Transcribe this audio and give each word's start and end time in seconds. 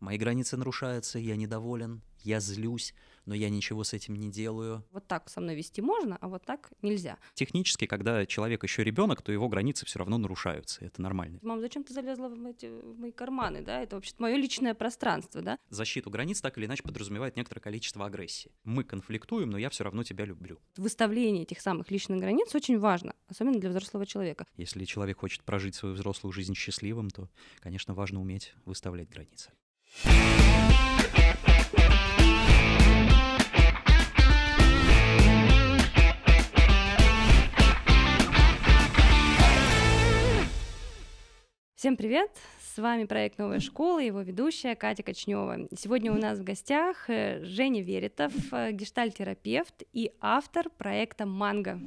Мои 0.00 0.18
границы 0.18 0.56
нарушаются, 0.56 1.18
я 1.18 1.36
недоволен, 1.36 2.02
я 2.26 2.40
злюсь, 2.40 2.92
но 3.24 3.34
я 3.34 3.48
ничего 3.48 3.82
с 3.82 3.94
этим 3.94 4.16
не 4.16 4.30
делаю. 4.30 4.84
Вот 4.90 5.06
так 5.06 5.30
со 5.30 5.40
мной 5.40 5.54
вести 5.54 5.80
можно, 5.80 6.18
а 6.20 6.28
вот 6.28 6.44
так 6.44 6.70
нельзя. 6.82 7.18
Технически, 7.34 7.86
когда 7.86 8.26
человек 8.26 8.62
еще 8.62 8.84
ребенок, 8.84 9.22
то 9.22 9.32
его 9.32 9.48
границы 9.48 9.86
все 9.86 9.98
равно 9.98 10.18
нарушаются. 10.18 10.84
Это 10.84 11.00
нормально. 11.00 11.38
Мам, 11.42 11.60
зачем 11.60 11.82
ты 11.82 11.94
залезла 11.94 12.28
в, 12.28 12.46
эти, 12.46 12.66
в 12.66 12.98
мои 12.98 13.10
карманы, 13.12 13.62
да? 13.62 13.80
Это 13.80 13.96
вообще 13.96 14.12
мое 14.18 14.36
личное 14.36 14.74
пространство, 14.74 15.40
да? 15.40 15.58
Защиту 15.70 16.10
границ 16.10 16.40
так 16.40 16.58
или 16.58 16.66
иначе 16.66 16.82
подразумевает 16.82 17.36
некоторое 17.36 17.60
количество 17.60 18.04
агрессии. 18.04 18.50
Мы 18.64 18.84
конфликтуем, 18.84 19.50
но 19.50 19.58
я 19.58 19.70
все 19.70 19.84
равно 19.84 20.02
тебя 20.02 20.24
люблю. 20.24 20.58
Выставление 20.76 21.44
этих 21.44 21.60
самых 21.60 21.90
личных 21.90 22.20
границ 22.20 22.54
очень 22.54 22.78
важно, 22.78 23.14
особенно 23.28 23.58
для 23.58 23.70
взрослого 23.70 24.04
человека. 24.04 24.46
Если 24.56 24.84
человек 24.84 25.20
хочет 25.20 25.42
прожить 25.42 25.74
свою 25.74 25.94
взрослую 25.94 26.32
жизнь 26.32 26.54
счастливым, 26.54 27.08
то, 27.10 27.28
конечно, 27.60 27.94
важно 27.94 28.20
уметь 28.20 28.52
выставлять 28.64 29.08
границы. 29.08 29.52
Всем 41.86 41.96
привет! 41.96 42.30
С 42.58 42.78
вами 42.78 43.04
проект 43.04 43.38
«Новая 43.38 43.60
школа» 43.60 44.00
его 44.00 44.20
ведущая 44.20 44.74
Катя 44.74 45.02
Кочнева. 45.02 45.68
Сегодня 45.78 46.10
у 46.10 46.16
нас 46.16 46.38
в 46.38 46.42
гостях 46.42 47.08
э, 47.08 47.44
Женя 47.44 47.80
Веритов, 47.80 48.32
э, 48.52 48.72
гештальтерапевт 48.72 49.84
и 49.92 50.10
автор 50.20 50.68
проекта 50.68 51.26
«Манго». 51.26 51.78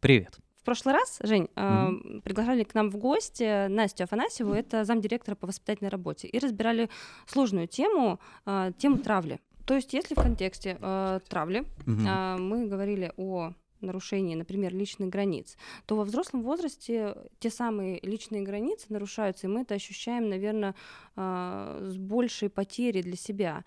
Привет! 0.00 0.38
В 0.64 0.72
прошлый 0.72 0.94
раз, 0.94 1.18
Жень, 1.22 1.50
mm-hmm. 1.56 2.16
э, 2.16 2.20
приглашали 2.22 2.64
к 2.64 2.72
нам 2.72 2.88
в 2.88 2.96
гости 2.96 3.68
Настю 3.68 4.04
Афанасьеву, 4.04 4.54
это 4.54 4.86
замдиректора 4.86 5.34
по 5.34 5.46
воспитательной 5.46 5.90
работе, 5.90 6.26
и 6.26 6.38
разбирали 6.38 6.88
сложную 7.26 7.68
тему, 7.68 8.18
э, 8.46 8.72
тему 8.78 8.96
травли. 8.96 9.40
То 9.66 9.74
есть, 9.74 9.92
если 9.92 10.14
в 10.14 10.22
контексте 10.22 10.78
э, 10.80 11.20
травли 11.28 11.66
mm-hmm. 11.84 12.36
э, 12.36 12.38
мы 12.38 12.66
говорили 12.66 13.12
о 13.18 13.52
нарушении, 13.82 14.34
например, 14.34 14.74
личных 14.74 15.10
границ, 15.10 15.58
то 15.84 15.96
во 15.96 16.04
взрослом 16.04 16.42
возрасте 16.42 17.14
те 17.40 17.50
самые 17.50 18.00
личные 18.00 18.40
границы 18.40 18.86
нарушаются, 18.88 19.46
и 19.46 19.50
мы 19.50 19.60
это 19.60 19.74
ощущаем, 19.74 20.30
наверное, 20.30 20.74
с 21.14 21.96
большей 21.98 22.48
потерей 22.48 23.02
для 23.02 23.16
себя. 23.16 23.64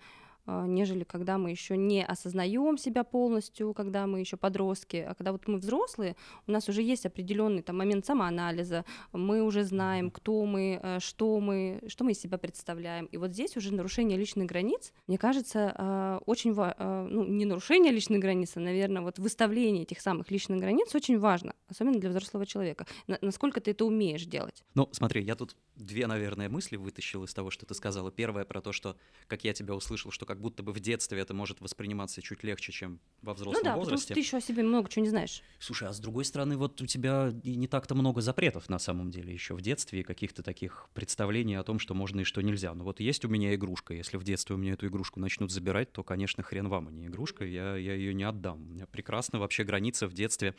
А, 0.48 0.66
нежели 0.66 1.04
когда 1.04 1.36
мы 1.36 1.50
еще 1.50 1.76
не 1.76 2.02
осознаем 2.02 2.78
себя 2.78 3.04
полностью, 3.04 3.74
когда 3.74 4.06
мы 4.06 4.20
еще 4.20 4.38
подростки, 4.38 4.96
а 4.96 5.14
когда 5.14 5.32
вот 5.32 5.46
мы 5.46 5.58
взрослые, 5.58 6.16
у 6.46 6.52
нас 6.52 6.68
уже 6.70 6.82
есть 6.82 7.04
определенный 7.04 7.60
там 7.60 7.76
момент 7.76 8.06
самоанализа, 8.06 8.86
мы 9.12 9.42
уже 9.42 9.64
знаем, 9.64 10.10
кто 10.10 10.46
мы, 10.46 10.80
э, 10.82 11.00
что 11.00 11.38
мы, 11.38 11.82
что 11.88 12.04
мы 12.04 12.12
из 12.12 12.20
себя 12.20 12.38
представляем. 12.38 13.06
И 13.06 13.18
вот 13.18 13.32
здесь 13.32 13.58
уже 13.58 13.74
нарушение 13.74 14.16
личных 14.16 14.46
границ, 14.46 14.92
мне 15.06 15.18
кажется, 15.18 15.74
а, 15.76 16.22
очень 16.24 16.54
важно, 16.54 17.06
ну 17.10 17.24
не 17.24 17.44
нарушение 17.44 17.92
личных 17.92 18.20
границ, 18.20 18.52
а, 18.56 18.60
наверное, 18.60 19.02
вот 19.02 19.18
выставление 19.18 19.82
этих 19.82 20.00
самых 20.00 20.30
личных 20.30 20.60
границ 20.60 20.94
очень 20.94 21.18
важно, 21.18 21.54
особенно 21.68 22.00
для 22.00 22.08
взрослого 22.08 22.46
человека. 22.46 22.86
Насколько 23.20 23.60
ты 23.60 23.72
это 23.72 23.84
умеешь 23.84 24.24
делать? 24.24 24.64
Ну, 24.74 24.88
смотри, 24.92 25.22
я 25.22 25.34
тут 25.34 25.56
две, 25.78 26.06
наверное, 26.06 26.48
мысли 26.48 26.76
вытащил 26.76 27.24
из 27.24 27.32
того, 27.32 27.50
что 27.50 27.66
ты 27.66 27.74
сказала. 27.74 28.10
Первое 28.10 28.44
про 28.44 28.60
то, 28.60 28.72
что, 28.72 28.96
как 29.26 29.44
я 29.44 29.52
тебя 29.52 29.74
услышал, 29.74 30.10
что 30.10 30.26
как 30.26 30.40
будто 30.40 30.62
бы 30.62 30.72
в 30.72 30.80
детстве 30.80 31.20
это 31.20 31.34
может 31.34 31.60
восприниматься 31.60 32.20
чуть 32.22 32.42
легче, 32.42 32.72
чем 32.72 33.00
во 33.22 33.34
взрослом 33.34 33.62
ну 33.62 33.64
да, 33.64 33.76
возрасте. 33.76 33.90
Потому 33.90 34.04
что 34.04 34.14
ты 34.14 34.20
еще 34.20 34.36
о 34.36 34.40
себе 34.40 34.62
много 34.62 34.88
чего 34.88 35.04
не 35.04 35.10
знаешь. 35.10 35.42
Слушай, 35.58 35.88
а 35.88 35.92
с 35.92 36.00
другой 36.00 36.24
стороны, 36.24 36.56
вот 36.56 36.80
у 36.80 36.86
тебя 36.86 37.32
и 37.42 37.56
не 37.56 37.68
так-то 37.68 37.94
много 37.94 38.20
запретов 38.20 38.68
на 38.68 38.78
самом 38.78 39.10
деле 39.10 39.32
еще 39.32 39.54
в 39.54 39.60
детстве, 39.60 40.04
каких-то 40.04 40.42
таких 40.42 40.88
представлений 40.94 41.54
о 41.54 41.62
том, 41.62 41.78
что 41.78 41.94
можно 41.94 42.20
и 42.20 42.24
что 42.24 42.42
нельзя. 42.42 42.74
Но 42.74 42.84
вот 42.84 43.00
есть 43.00 43.24
у 43.24 43.28
меня 43.28 43.54
игрушка, 43.54 43.94
если 43.94 44.16
в 44.16 44.24
детстве 44.24 44.54
у 44.54 44.58
меня 44.58 44.72
эту 44.72 44.86
игрушку 44.88 45.20
начнут 45.20 45.50
забирать, 45.50 45.92
то, 45.92 46.02
конечно, 46.02 46.42
хрен 46.42 46.68
вам, 46.68 46.88
а 46.88 46.90
не 46.90 47.06
игрушка, 47.06 47.44
я, 47.44 47.76
я 47.76 47.94
ее 47.94 48.14
не 48.14 48.24
отдам. 48.24 48.62
У 48.62 48.72
меня 48.74 48.86
прекрасно 48.86 49.38
вообще 49.38 49.64
граница 49.64 50.06
в 50.06 50.12
детстве 50.12 50.54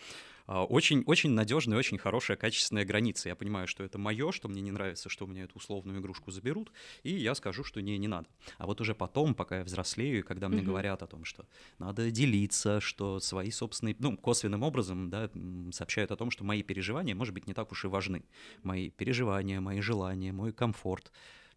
а, 0.51 0.65
очень, 0.65 1.03
очень 1.05 1.29
надежная, 1.29 1.77
очень 1.77 1.99
хорошая, 1.99 2.35
качественная 2.35 2.83
граница. 2.83 3.29
Я 3.29 3.35
понимаю, 3.35 3.67
что 3.67 3.83
это 3.83 3.99
мое, 3.99 4.31
что 4.31 4.47
мне 4.47 4.61
не 4.61 4.71
нравится, 4.71 5.07
что 5.07 5.25
у 5.25 5.27
меня 5.27 5.43
эту 5.43 5.57
условную 5.57 5.99
игрушку 5.99 6.31
заберут, 6.31 6.71
и 7.03 7.11
я 7.11 7.35
скажу, 7.35 7.63
что 7.63 7.83
не, 7.83 7.99
не 7.99 8.07
надо. 8.07 8.27
А 8.57 8.65
вот 8.65 8.81
уже 8.81 8.95
потом, 8.95 9.35
пока 9.35 9.59
я 9.59 9.63
взрослею, 9.63 10.25
когда 10.25 10.49
мне 10.49 10.61
угу. 10.61 10.71
говорят 10.71 11.03
о 11.03 11.07
том, 11.07 11.23
что 11.23 11.45
надо 11.77 12.09
делиться, 12.09 12.81
что 12.81 13.19
свои 13.19 13.51
собственные, 13.51 13.95
ну, 13.99 14.17
косвенным 14.17 14.63
образом, 14.63 15.11
да, 15.11 15.29
сообщают 15.71 16.09
о 16.09 16.15
том, 16.15 16.31
что 16.31 16.43
мои 16.43 16.63
переживания, 16.63 17.13
может 17.13 17.35
быть, 17.35 17.45
не 17.45 17.53
так 17.53 17.71
уж 17.71 17.85
и 17.85 17.87
важны. 17.87 18.23
Мои 18.63 18.89
переживания, 18.89 19.61
мои 19.61 19.81
желания, 19.81 20.31
мой 20.31 20.51
комфорт, 20.51 21.11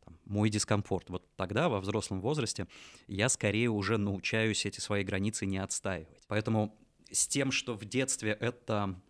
там, 0.05 0.19
мой 0.27 0.51
дискомфорт. 0.51 1.09
Вот 1.09 1.27
тогда, 1.37 1.71
во 1.71 1.81
взрослом 1.81 2.21
возрасте, 2.21 2.67
я 3.09 3.31
скорее 3.31 3.71
уже 3.71 3.97
научаюсь 3.97 4.67
эти 4.67 4.81
свои 4.81 5.03
границы 5.03 5.47
не 5.47 5.57
отстаивать. 5.57 6.27
Поэтому 6.29 6.77
с 7.13 7.27
тем, 7.27 7.53
что 7.53 7.75
в 7.75 7.85
детстве 7.85 8.33
это 8.33 9.01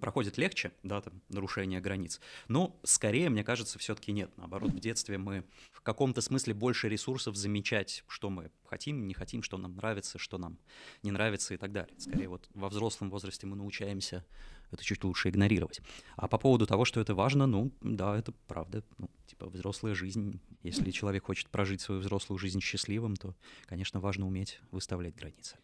проходит 0.00 0.38
легче, 0.38 0.72
да, 0.82 1.00
там, 1.00 1.20
нарушение 1.28 1.80
границ. 1.80 2.20
Но 2.48 2.78
скорее, 2.84 3.28
мне 3.28 3.42
кажется, 3.42 3.78
все-таки 3.78 4.12
нет. 4.12 4.30
Наоборот, 4.36 4.70
в 4.70 4.78
детстве 4.78 5.18
мы 5.18 5.44
в 5.72 5.80
каком-то 5.80 6.20
смысле 6.20 6.54
больше 6.54 6.88
ресурсов 6.88 7.34
замечать, 7.36 8.04
что 8.06 8.30
мы 8.30 8.50
хотим, 8.64 9.06
не 9.06 9.14
хотим, 9.14 9.42
что 9.42 9.58
нам 9.58 9.74
нравится, 9.76 10.18
что 10.18 10.38
нам 10.38 10.58
не 11.02 11.10
нравится 11.10 11.54
и 11.54 11.56
так 11.56 11.72
далее. 11.72 11.94
Скорее, 11.98 12.28
вот 12.28 12.48
во 12.54 12.68
взрослом 12.68 13.10
возрасте 13.10 13.46
мы 13.46 13.56
научаемся 13.56 14.24
это 14.70 14.82
чуть 14.82 15.04
лучше 15.04 15.28
игнорировать. 15.28 15.80
А 16.16 16.26
по 16.26 16.38
поводу 16.38 16.66
того, 16.66 16.84
что 16.84 17.00
это 17.00 17.14
важно, 17.14 17.46
ну, 17.46 17.72
да, 17.80 18.16
это 18.18 18.32
правда. 18.48 18.82
Ну, 18.98 19.08
типа, 19.26 19.46
взрослая 19.46 19.94
жизнь, 19.94 20.40
если 20.62 20.90
человек 20.90 21.24
хочет 21.24 21.48
прожить 21.48 21.80
свою 21.80 22.00
взрослую 22.00 22.38
жизнь 22.38 22.60
счастливым, 22.60 23.14
то, 23.14 23.36
конечно, 23.66 24.00
важно 24.00 24.26
уметь 24.26 24.60
выставлять 24.72 25.14
границы. 25.14 25.56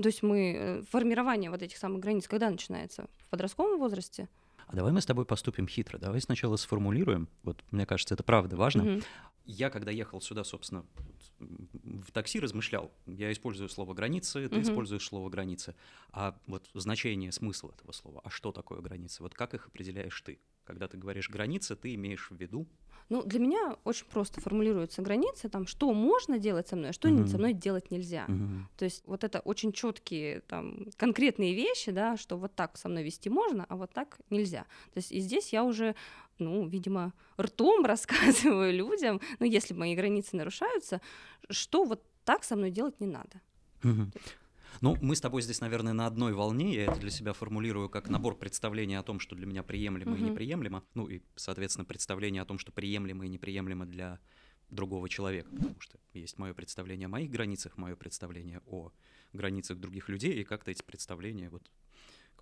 То 0.00 0.08
есть 0.08 0.22
мы 0.22 0.54
э, 0.56 0.82
формирование 0.90 1.50
вот 1.50 1.62
этих 1.62 1.76
самых 1.76 2.00
границ 2.00 2.26
когда 2.28 2.50
начинается? 2.50 3.08
В 3.18 3.28
подростковом 3.28 3.78
возрасте? 3.78 4.28
А 4.66 4.76
давай 4.76 4.92
мы 4.92 5.00
с 5.00 5.06
тобой 5.06 5.24
поступим 5.24 5.66
хитро. 5.66 5.98
Давай 5.98 6.20
сначала 6.20 6.56
сформулируем. 6.56 7.28
Вот 7.42 7.62
мне 7.72 7.86
кажется, 7.86 8.14
это 8.14 8.22
правда 8.22 8.56
важно. 8.56 8.84
Угу. 8.84 9.02
Я, 9.46 9.68
когда 9.68 9.90
ехал 9.90 10.20
сюда, 10.20 10.44
собственно, 10.44 10.84
в 11.40 12.12
такси 12.12 12.38
размышлял. 12.38 12.92
Я 13.06 13.32
использую 13.32 13.68
слово 13.68 13.94
границы, 13.94 14.48
ты 14.48 14.56
угу. 14.56 14.62
используешь 14.62 15.04
слово 15.04 15.28
границы. 15.28 15.74
А 16.12 16.38
вот 16.46 16.70
значение, 16.74 17.32
смысл 17.32 17.70
этого 17.70 17.90
слова. 17.92 18.20
А 18.22 18.30
что 18.30 18.52
такое 18.52 18.80
границы? 18.80 19.24
Вот 19.24 19.34
как 19.34 19.54
их 19.54 19.66
определяешь 19.66 20.20
ты? 20.20 20.38
Когда 20.70 20.86
ты 20.86 20.96
говоришь 20.96 21.28
границы, 21.28 21.74
ты 21.74 21.94
имеешь 21.94 22.30
в 22.30 22.36
виду 22.36 22.64
ну, 23.08 23.24
для 23.24 23.40
меня 23.40 23.76
очень 23.82 24.06
просто 24.06 24.40
формулируются 24.40 25.02
границы, 25.02 25.48
там, 25.48 25.66
что 25.66 25.92
можно 25.92 26.38
делать 26.38 26.68
со 26.68 26.76
мной, 26.76 26.90
а 26.90 26.92
что 26.92 27.08
uh-huh. 27.08 27.26
со 27.26 27.38
мной 27.38 27.54
делать 27.54 27.90
нельзя. 27.90 28.24
Uh-huh. 28.28 28.60
То 28.76 28.84
есть 28.84 29.02
вот 29.04 29.24
это 29.24 29.40
очень 29.40 29.72
четкие, 29.72 30.42
там, 30.42 30.86
конкретные 30.96 31.52
вещи, 31.52 31.90
да, 31.90 32.16
что 32.16 32.36
вот 32.36 32.54
так 32.54 32.78
со 32.78 32.88
мной 32.88 33.02
вести 33.02 33.28
можно, 33.28 33.66
а 33.68 33.74
вот 33.74 33.92
так 33.92 34.20
нельзя. 34.30 34.60
То 34.94 34.98
есть 34.98 35.10
и 35.10 35.18
здесь 35.18 35.52
я 35.52 35.64
уже, 35.64 35.96
ну, 36.38 36.68
видимо, 36.68 37.12
ртом 37.36 37.84
рассказываю 37.84 38.72
людям, 38.72 39.20
ну, 39.40 39.46
если 39.46 39.74
мои 39.74 39.96
границы 39.96 40.36
нарушаются, 40.36 41.00
что 41.50 41.82
вот 41.82 42.04
так 42.24 42.44
со 42.44 42.54
мной 42.54 42.70
делать 42.70 43.00
не 43.00 43.08
надо. 43.08 43.40
Uh-huh. 43.82 44.06
Ну, 44.80 44.96
мы 45.00 45.16
с 45.16 45.20
тобой 45.20 45.42
здесь, 45.42 45.60
наверное, 45.60 45.92
на 45.92 46.06
одной 46.06 46.32
волне. 46.32 46.74
Я 46.74 46.84
это 46.84 47.00
для 47.00 47.10
себя 47.10 47.32
формулирую 47.32 47.88
как 47.88 48.08
набор 48.08 48.36
представлений 48.36 48.94
о 48.94 49.02
том, 49.02 49.20
что 49.20 49.36
для 49.36 49.46
меня 49.46 49.62
приемлемо 49.62 50.16
mm-hmm. 50.16 50.20
и 50.20 50.30
неприемлемо. 50.30 50.84
Ну 50.94 51.06
и, 51.06 51.20
соответственно, 51.36 51.84
представление 51.84 52.42
о 52.42 52.46
том, 52.46 52.58
что 52.58 52.72
приемлемо 52.72 53.26
и 53.26 53.28
неприемлемо 53.28 53.86
для 53.86 54.18
другого 54.70 55.08
человека, 55.08 55.50
потому 55.50 55.80
что 55.80 55.98
есть 56.14 56.38
мое 56.38 56.54
представление 56.54 57.06
о 57.06 57.08
моих 57.08 57.30
границах, 57.30 57.76
мое 57.76 57.96
представление 57.96 58.62
о 58.66 58.92
границах 59.32 59.78
других 59.78 60.08
людей, 60.08 60.40
и 60.40 60.44
как-то 60.44 60.70
эти 60.70 60.82
представления 60.82 61.50
вот 61.50 61.70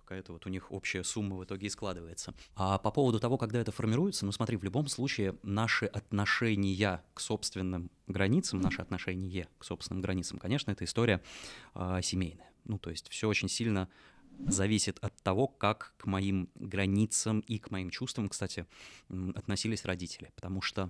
какая-то 0.09 0.33
вот 0.33 0.47
у 0.47 0.49
них 0.49 0.71
общая 0.71 1.03
сумма 1.03 1.35
в 1.35 1.43
итоге 1.43 1.67
и 1.67 1.69
складывается. 1.69 2.33
А 2.55 2.79
по 2.79 2.89
поводу 2.89 3.19
того, 3.19 3.37
когда 3.37 3.59
это 3.59 3.71
формируется, 3.71 4.25
ну 4.25 4.31
смотри, 4.31 4.57
в 4.57 4.63
любом 4.63 4.87
случае 4.87 5.35
наши 5.43 5.85
отношения 5.85 7.03
к 7.13 7.19
собственным 7.19 7.91
границам, 8.07 8.59
наши 8.59 8.81
отношения 8.81 9.47
к 9.59 9.63
собственным 9.63 10.01
границам, 10.01 10.39
конечно, 10.39 10.71
это 10.71 10.83
история 10.83 11.21
э, 11.75 11.99
семейная. 12.01 12.49
Ну 12.65 12.79
то 12.79 12.89
есть 12.89 13.07
все 13.09 13.27
очень 13.27 13.49
сильно 13.49 13.87
зависит 14.47 14.97
от 15.01 15.15
того, 15.21 15.47
как 15.47 15.93
к 15.97 16.07
моим 16.07 16.49
границам 16.55 17.41
и 17.41 17.59
к 17.59 17.69
моим 17.69 17.91
чувствам, 17.91 18.29
кстати, 18.29 18.65
относились 19.35 19.85
родители. 19.85 20.31
Потому 20.33 20.63
что 20.63 20.89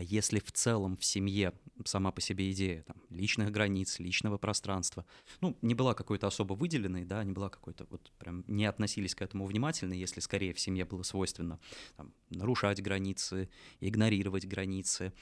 если 0.00 0.38
в 0.38 0.52
целом 0.52 0.96
в 0.96 1.04
семье 1.04 1.52
сама 1.84 2.10
по 2.10 2.20
себе 2.20 2.50
идея 2.52 2.82
там, 2.82 2.96
личных 3.10 3.50
границ, 3.50 3.98
личного 3.98 4.38
пространства, 4.38 5.06
ну, 5.40 5.56
не 5.62 5.74
была 5.74 5.94
какой-то 5.94 6.26
особо 6.26 6.54
выделенной, 6.54 7.04
да, 7.04 7.22
не 7.24 7.32
была 7.32 7.48
какой-то, 7.48 7.86
вот 7.90 8.12
прям 8.18 8.44
не 8.46 8.66
относились 8.66 9.14
к 9.14 9.22
этому 9.22 9.46
внимательно, 9.46 9.94
если 9.94 10.20
скорее 10.20 10.52
в 10.52 10.60
семье 10.60 10.84
было 10.84 11.02
свойственно 11.02 11.58
там, 11.96 12.12
нарушать 12.30 12.82
границы, 12.82 13.48
игнорировать 13.80 14.46
границы, 14.46 15.12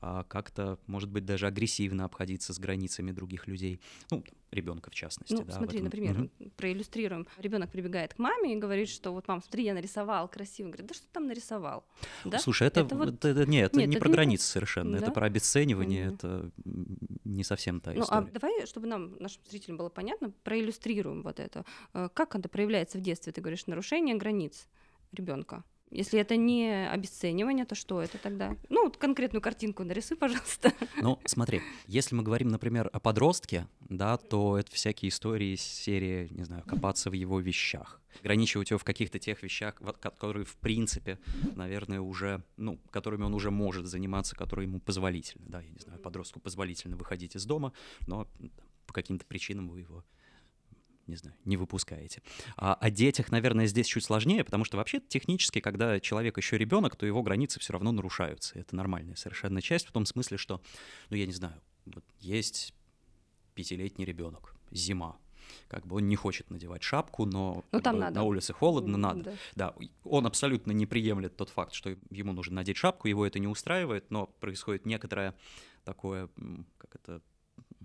а 0.00 0.24
как-то, 0.24 0.78
может 0.86 1.10
быть, 1.10 1.24
даже 1.24 1.46
агрессивно 1.46 2.04
обходиться 2.04 2.52
с 2.52 2.58
границами 2.58 3.12
других 3.12 3.46
людей. 3.46 3.80
Ну, 4.10 4.24
ребенка 4.56 4.90
в 4.90 4.94
частности. 4.94 5.32
Ну, 5.34 5.44
да, 5.44 5.52
смотри, 5.52 5.80
например, 5.80 6.14
Мгм. 6.18 6.30
проиллюстрируем. 6.56 7.26
Ребенок 7.38 7.70
прибегает 7.70 8.14
к 8.14 8.18
маме 8.18 8.54
и 8.54 8.56
говорит, 8.56 8.88
что 8.88 9.12
вот, 9.12 9.28
мам, 9.28 9.40
смотри, 9.42 9.64
я 9.64 9.74
нарисовал 9.74 10.28
красиво. 10.28 10.68
Говорит, 10.68 10.86
да 10.86 10.94
что 10.94 11.04
ты 11.04 11.12
там 11.12 11.26
нарисовал? 11.28 11.84
Да? 12.24 12.38
Слушай, 12.38 12.68
это, 12.68 12.80
Это 12.80 12.96
вот- 12.96 13.08
это- 13.14 13.28
это- 13.28 13.46
нет, 13.46 13.70
это 13.70 13.78
Нет, 13.78 13.88
не 13.88 13.94
это 13.94 14.00
про 14.00 14.08
не 14.08 14.14
границы 14.14 14.46
совершенно, 14.46 14.96
это 14.96 15.06
Да? 15.06 15.12
про 15.12 15.26
обесценивание, 15.26 16.06
Мгм. 16.06 16.14
это 16.16 16.50
не 17.24 17.44
совсем 17.44 17.80
та 17.80 17.92
Ну, 17.92 18.00
история. 18.02 18.28
а 18.28 18.30
давай, 18.32 18.66
чтобы 18.66 18.86
нам, 18.88 19.16
нашим 19.20 19.42
зрителям 19.48 19.76
было 19.76 19.88
понятно, 19.90 20.32
проиллюстрируем 20.42 21.22
вот 21.22 21.38
это. 21.38 21.64
Э, 21.94 22.08
Как 22.12 22.34
это 22.34 22.48
проявляется 22.48 22.98
в 22.98 23.02
детстве? 23.02 23.32
Ты 23.32 23.40
говоришь, 23.40 23.66
нарушение 23.66 24.16
границ 24.16 24.66
ребенка. 25.12 25.62
Если 25.90 26.18
это 26.18 26.36
не 26.36 26.88
обесценивание, 26.88 27.64
то 27.64 27.74
что 27.74 28.02
это 28.02 28.18
тогда? 28.18 28.56
Ну, 28.68 28.84
вот 28.84 28.96
конкретную 28.96 29.40
картинку 29.40 29.84
нарисуй, 29.84 30.16
пожалуйста. 30.16 30.72
Ну, 31.00 31.20
смотри, 31.24 31.62
если 31.86 32.14
мы 32.14 32.22
говорим, 32.22 32.48
например, 32.48 32.90
о 32.92 32.98
подростке, 32.98 33.68
да, 33.80 34.16
то 34.16 34.58
это 34.58 34.72
всякие 34.72 35.10
истории 35.10 35.54
из 35.54 35.62
серии, 35.62 36.28
не 36.30 36.44
знаю, 36.44 36.64
копаться 36.66 37.08
в 37.08 37.12
его 37.12 37.38
вещах, 37.38 38.00
ограничивать 38.20 38.70
его 38.70 38.78
в 38.78 38.84
каких-то 38.84 39.18
тех 39.18 39.42
вещах, 39.42 39.76
которые, 40.00 40.44
в 40.44 40.56
принципе, 40.56 41.18
наверное, 41.54 42.00
уже, 42.00 42.42
ну, 42.56 42.78
которыми 42.90 43.22
он 43.22 43.34
уже 43.34 43.50
может 43.50 43.86
заниматься, 43.86 44.34
которые 44.34 44.66
ему 44.66 44.80
позволительны, 44.80 45.44
да, 45.46 45.60
я 45.60 45.70
не 45.70 45.78
знаю, 45.78 46.00
подростку 46.00 46.40
позволительно 46.40 46.96
выходить 46.96 47.36
из 47.36 47.44
дома, 47.46 47.72
но 48.06 48.26
по 48.86 48.92
каким-то 48.92 49.24
причинам 49.24 49.68
вы 49.68 49.80
его 49.80 50.04
не 51.06 51.16
знаю, 51.16 51.36
не 51.44 51.56
выпускаете. 51.56 52.22
А 52.56 52.74
о 52.74 52.90
детях, 52.90 53.30
наверное, 53.30 53.66
здесь 53.66 53.86
чуть 53.86 54.04
сложнее, 54.04 54.44
потому 54.44 54.64
что 54.64 54.76
вообще 54.76 55.00
технически, 55.00 55.60
когда 55.60 56.00
человек 56.00 56.36
еще 56.36 56.58
ребенок, 56.58 56.96
то 56.96 57.06
его 57.06 57.22
границы 57.22 57.60
все 57.60 57.72
равно 57.72 57.92
нарушаются. 57.92 58.58
Это 58.58 58.74
нормальная 58.76 59.16
совершенно 59.16 59.62
часть 59.62 59.86
в 59.86 59.92
том 59.92 60.06
смысле, 60.06 60.36
что, 60.36 60.60
ну, 61.10 61.16
я 61.16 61.26
не 61.26 61.32
знаю, 61.32 61.60
вот 61.86 62.04
есть 62.20 62.74
пятилетний 63.54 64.04
ребенок, 64.04 64.54
зима, 64.70 65.16
как 65.68 65.86
бы 65.86 65.96
он 65.96 66.08
не 66.08 66.16
хочет 66.16 66.50
надевать 66.50 66.82
шапку, 66.82 67.24
но 67.24 67.64
Ну, 67.72 67.80
там 67.80 67.94
бы 67.94 68.00
надо. 68.00 68.16
на 68.16 68.22
улице 68.24 68.52
холодно, 68.52 68.98
надо. 68.98 69.22
Да. 69.22 69.34
Да, 69.54 69.74
он 70.04 70.26
абсолютно 70.26 70.72
не 70.72 70.86
приемлет 70.86 71.36
тот 71.36 71.50
факт, 71.50 71.72
что 71.72 71.96
ему 72.10 72.32
нужно 72.32 72.56
надеть 72.56 72.76
шапку, 72.76 73.06
его 73.08 73.24
это 73.24 73.38
не 73.38 73.46
устраивает, 73.46 74.10
но 74.10 74.26
происходит 74.26 74.86
некоторое 74.86 75.34
такое, 75.84 76.28
как 76.78 76.96
это, 76.96 77.22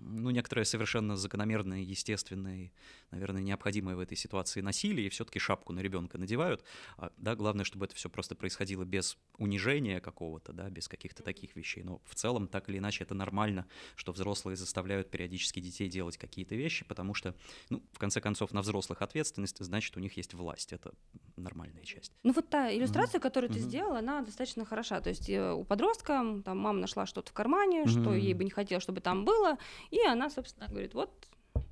ну, 0.02 0.30
некоторое 0.32 0.66
совершенно 0.66 1.16
закономерное, 1.16 1.80
естественное, 1.80 2.72
наверное, 3.12 3.42
необходимое 3.42 3.96
в 3.96 4.00
этой 4.00 4.18
ситуации 4.18 4.62
насилие, 4.62 5.08
и 5.08 5.10
все-таки 5.10 5.40
шапку 5.40 5.74
на 5.74 5.80
ребенка 5.80 6.18
надевают. 6.18 6.64
А, 6.98 7.12
да, 7.18 7.36
главное, 7.36 7.66
чтобы 7.66 7.86
это 7.86 7.96
все 7.96 8.10
просто 8.10 8.36
происходило 8.36 8.84
без 8.84 9.18
унижения 9.38 10.00
какого-то, 10.00 10.54
да, 10.54 10.70
без 10.70 10.88
каких-то 10.88 11.24
таких 11.24 11.56
вещей. 11.56 11.84
Но 11.84 12.02
в 12.06 12.16
целом, 12.16 12.48
так 12.48 12.70
или 12.70 12.78
иначе, 12.78 13.04
это 13.04 13.14
нормально, 13.14 13.68
что 13.96 14.12
взрослые 14.12 14.56
заставляют 14.56 15.10
периодически 15.10 15.60
детей 15.60 15.90
делать 15.90 16.18
какие-то 16.18 16.56
вещи, 16.56 16.86
потому 16.86 17.14
что, 17.14 17.36
ну, 17.70 17.84
в 17.94 18.00
конце 18.00 18.22
концов, 18.22 18.52
на 18.54 18.62
взрослых 18.62 19.02
ответственность, 19.02 19.64
значит, 19.64 19.96
у 19.98 20.00
них 20.00 20.18
есть 20.18 20.34
власть. 20.34 20.74
Это 20.74 20.94
нормальная 21.38 21.84
часть. 21.84 22.12
Ну 22.24 22.34
вот 22.34 22.50
та 22.50 22.72
иллюстрация, 22.76 23.20
которую 23.20 23.50
ты 23.50 23.60
Мгм. 23.60 23.68
сделала, 23.68 24.00
она 24.00 24.22
достаточно 24.22 24.66
хороша. 24.66 25.02
То 25.02 25.10
есть 25.10 25.30
э, 25.30 25.54
у 25.54 25.64
подростка 25.64 26.42
там 26.46 26.58
мама 26.58 26.80
нашла 26.80 27.06
что-то 27.06 27.32
в 27.32 27.34
кармане, 27.34 27.88
что 27.88 28.12
Мгм. 28.12 28.14
ей 28.14 28.34
бы 28.34 28.44
не 28.44 28.50
хотелось, 28.52 28.84
чтобы 28.84 29.02
там 29.02 29.26
было, 29.26 29.58
и 29.92 30.02
она, 30.06 30.30
собственно, 30.30 30.68
говорит, 30.68 30.94
вот 30.94 31.12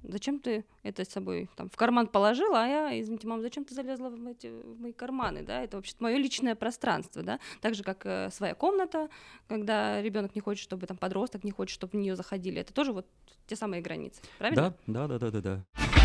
зачем 0.03 0.39
ты 0.39 0.65
это 0.83 1.03
с 1.03 1.09
собой 1.09 1.49
там 1.55 1.69
в 1.69 1.75
карман 1.75 2.07
положила, 2.07 2.63
а 2.63 2.67
я, 2.67 3.01
извините, 3.01 3.27
мам, 3.27 3.41
зачем 3.41 3.65
ты 3.65 3.73
залезла 3.73 4.09
в, 4.09 4.27
эти, 4.27 4.47
в 4.47 4.79
мои 4.79 4.93
карманы, 4.93 5.43
да, 5.43 5.63
это 5.63 5.77
вообще 5.77 5.95
мое 5.99 6.17
личное 6.17 6.55
пространство, 6.55 7.23
да, 7.23 7.39
так 7.61 7.75
же, 7.75 7.83
как 7.83 8.05
э, 8.05 8.29
своя 8.31 8.55
комната, 8.55 9.09
когда 9.47 10.01
ребенок 10.01 10.35
не 10.35 10.41
хочет, 10.41 10.63
чтобы 10.63 10.87
там 10.87 10.97
подросток 10.97 11.43
не 11.43 11.51
хочет, 11.51 11.73
чтобы 11.73 11.91
в 11.91 11.95
нее 11.95 12.15
заходили, 12.15 12.61
это 12.61 12.73
тоже 12.73 12.93
вот 12.93 13.07
те 13.47 13.55
самые 13.55 13.81
границы, 13.81 14.21
правильно? 14.37 14.75
Да, 14.87 15.07
да, 15.07 15.19
да, 15.19 15.19
да, 15.19 15.31
да, 15.31 15.41
да. 15.41 15.98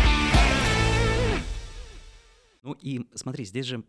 Ну 2.65 2.73
и 2.81 3.05
смотри, 3.13 3.45
здесь 3.45 3.67
же 3.67 3.83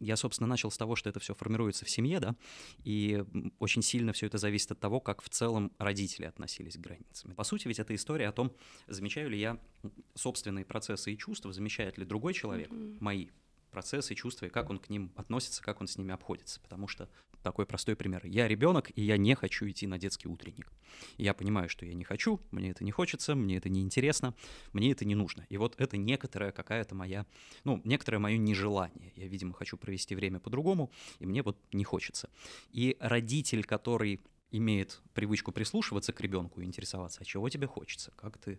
я, 0.00 0.16
собственно, 0.16 0.46
начал 0.46 0.70
с 0.70 0.78
того, 0.78 0.96
что 0.96 1.10
это 1.10 1.20
все 1.20 1.34
формируется 1.34 1.84
в 1.84 1.90
семье, 1.90 2.20
да, 2.20 2.36
и 2.82 3.22
очень 3.58 3.82
сильно 3.82 4.14
все 4.14 4.26
это 4.26 4.38
зависит 4.38 4.72
от 4.72 4.80
того, 4.80 4.98
как 4.98 5.20
в 5.20 5.28
целом 5.28 5.72
родители 5.78 6.24
относились 6.24 6.76
к 6.76 6.80
границам. 6.80 7.34
По 7.34 7.44
сути, 7.44 7.68
ведь 7.68 7.78
это 7.78 7.94
история 7.94 8.28
о 8.28 8.32
том, 8.32 8.50
замечаю 8.86 9.28
ли 9.28 9.38
я 9.38 9.58
собственные 10.14 10.64
процессы 10.64 11.12
и 11.12 11.18
чувства, 11.18 11.52
замечает 11.52 11.98
ли 11.98 12.06
другой 12.06 12.32
человек 12.32 12.70
Мгм. 12.70 12.96
мои 13.00 13.28
процессы 13.70 14.14
чувства, 14.14 14.46
и 14.46 14.50
как 14.50 14.70
он 14.70 14.78
к 14.78 14.88
ним 14.88 15.12
относится, 15.16 15.62
как 15.62 15.80
он 15.80 15.86
с 15.86 15.98
ними 15.98 16.12
обходится. 16.12 16.60
Потому 16.60 16.88
что 16.88 17.08
такой 17.42 17.66
простой 17.66 17.96
пример. 17.96 18.26
Я 18.26 18.48
ребенок, 18.48 18.90
и 18.94 19.02
я 19.02 19.16
не 19.16 19.34
хочу 19.34 19.68
идти 19.68 19.86
на 19.86 19.98
детский 19.98 20.28
утренник. 20.28 20.72
Я 21.16 21.34
понимаю, 21.34 21.68
что 21.68 21.86
я 21.86 21.94
не 21.94 22.04
хочу, 22.04 22.40
мне 22.50 22.70
это 22.70 22.84
не 22.84 22.90
хочется, 22.90 23.34
мне 23.34 23.56
это 23.56 23.68
не 23.68 23.80
интересно, 23.82 24.34
мне 24.72 24.92
это 24.92 25.04
не 25.04 25.14
нужно. 25.14 25.46
И 25.48 25.56
вот 25.56 25.74
это 25.78 25.96
некоторая 25.96 26.52
какая-то 26.52 26.94
моя, 26.94 27.26
ну, 27.64 27.80
некоторое 27.84 28.18
мое 28.18 28.36
нежелание. 28.36 29.12
Я, 29.16 29.28
видимо, 29.28 29.54
хочу 29.54 29.76
провести 29.76 30.14
время 30.14 30.40
по-другому, 30.40 30.90
и 31.20 31.26
мне 31.26 31.42
вот 31.42 31.58
не 31.72 31.84
хочется. 31.84 32.28
И 32.72 32.96
родитель, 33.00 33.64
который 33.64 34.20
имеет 34.50 35.00
привычку 35.14 35.52
прислушиваться 35.52 36.12
к 36.12 36.20
ребенку 36.20 36.60
и 36.60 36.64
интересоваться, 36.64 37.20
а 37.20 37.24
чего 37.24 37.48
тебе 37.48 37.66
хочется, 37.66 38.12
как 38.16 38.38
ты 38.38 38.58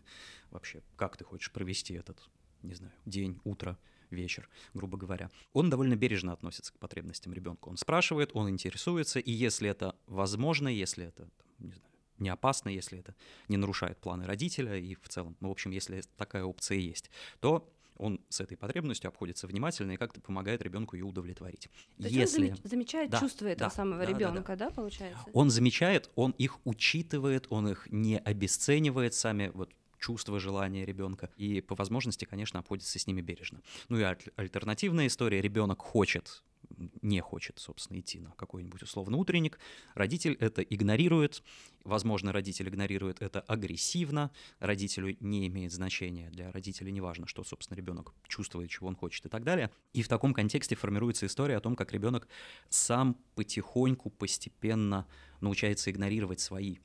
вообще, 0.52 0.84
как 0.96 1.18
ты 1.18 1.24
хочешь 1.24 1.52
провести 1.52 1.96
этот, 1.96 2.30
не 2.62 2.76
знаю, 2.76 2.94
день, 3.06 3.40
утро, 3.44 3.78
вечер, 4.12 4.50
грубо 4.74 4.98
говоря. 4.98 5.30
Он 5.54 5.70
довольно 5.70 5.96
бережно 5.96 6.34
относится 6.34 6.74
к 6.74 6.80
потребностям 6.80 7.34
ребенка. 7.34 7.70
Он 7.70 7.78
спрашивает, 7.78 8.32
он 8.34 8.50
интересуется, 8.50 9.20
и 9.20 9.32
если 9.32 9.70
это 9.70 9.96
возможно, 10.08 10.68
если 10.68 11.06
это, 11.06 11.24
там, 11.24 11.48
не 11.60 11.72
знаю, 11.72 11.90
не 12.20 12.30
опасно, 12.30 12.70
если 12.70 13.00
это 13.00 13.16
не 13.48 13.58
нарушает 13.58 13.98
планы 13.98 14.26
родителя 14.26 14.78
и 14.78 14.96
в 14.96 15.08
целом, 15.08 15.36
ну, 15.40 15.50
в 15.50 15.52
общем, 15.52 15.72
если 15.72 16.04
такая 16.18 16.44
опция 16.44 16.78
есть, 16.78 17.10
то 17.40 17.72
он 18.00 18.22
с 18.30 18.40
этой 18.40 18.56
потребностью 18.56 19.10
обходится 19.10 19.46
внимательно 19.46 19.92
и 19.92 19.98
как-то 19.98 20.22
помогает 20.22 20.62
ребенку 20.62 20.96
ее 20.96 21.04
удовлетворить. 21.04 21.70
То 21.98 22.04
есть 22.04 22.16
если 22.16 22.50
он 22.50 22.56
заме- 22.56 22.68
замечает 22.68 23.10
Да, 23.10 23.20
чувства 23.20 23.48
этого 23.48 23.70
да, 23.70 23.76
самого 23.76 24.00
да, 24.00 24.06
да, 24.06 24.12
да. 24.12 24.18
ребенка, 24.18 24.56
да, 24.56 24.70
получается? 24.70 25.22
он 25.34 25.50
замечает, 25.50 26.10
он 26.16 26.32
их 26.32 26.66
учитывает, 26.66 27.48
он 27.50 27.68
их 27.68 27.88
не 27.92 28.18
обесценивает 28.18 29.14
сами 29.14 29.52
вот 29.54 29.74
чувства, 30.00 30.40
желания 30.40 30.86
ребенка. 30.86 31.30
И 31.38 31.62
по 31.62 31.76
возможности, 31.76 32.26
конечно, 32.26 32.60
обходится 32.60 32.98
с 32.98 33.08
ними 33.08 33.22
бережно. 33.22 33.62
Ну 33.90 34.00
и 34.00 34.04
аль- 34.04 34.18
альтернативная 34.36 35.08
история. 35.08 35.42
Ребенок 35.42 35.82
хочет 35.82 36.44
не 37.02 37.20
хочет, 37.22 37.60
собственно, 37.60 38.00
идти 38.00 38.20
на 38.20 38.32
какой-нибудь 38.32 38.84
условно 38.84 39.18
утренник. 39.18 39.60
Родитель 39.96 40.34
это 40.40 40.62
игнорирует. 40.62 41.44
Возможно, 41.84 42.32
родитель 42.32 42.70
игнорирует 42.70 43.22
это 43.22 43.42
агрессивно. 43.42 44.32
Родителю 44.60 45.16
не 45.20 45.48
имеет 45.48 45.72
значения. 45.72 46.30
Для 46.30 46.52
родителя 46.52 46.92
не 46.92 47.02
важно, 47.02 47.28
что, 47.28 47.44
собственно, 47.44 47.78
ребенок 47.78 48.14
чувствует, 48.28 48.70
чего 48.70 48.88
он 48.88 48.96
хочет 48.96 49.26
и 49.26 49.30
так 49.30 49.44
далее. 49.44 49.72
И 49.94 50.02
в 50.02 50.08
таком 50.08 50.34
контексте 50.34 50.76
формируется 50.76 51.26
история 51.26 51.58
о 51.58 51.62
том, 51.62 51.76
как 51.76 51.92
ребенок 51.92 52.28
сам 52.70 53.18
потихоньку, 53.36 54.10
постепенно 54.10 55.08
научается 55.42 55.90
игнорировать 55.92 56.40
свои 56.40 56.78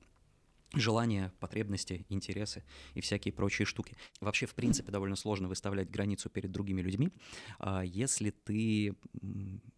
желания, 0.75 1.33
потребности, 1.40 2.07
интересы 2.09 2.64
и 2.95 3.00
всякие 3.00 3.33
прочие 3.33 3.66
штуки. 3.66 3.97
Вообще, 4.21 4.47
в 4.47 4.54
принципе, 4.54 4.90
довольно 4.93 5.16
сложно 5.16 5.49
выставлять 5.49 5.90
границу 5.90 6.28
перед 6.31 6.50
другими 6.50 6.81
людьми, 6.81 7.11
а, 7.59 7.83
если 7.83 8.31
ты 8.31 8.95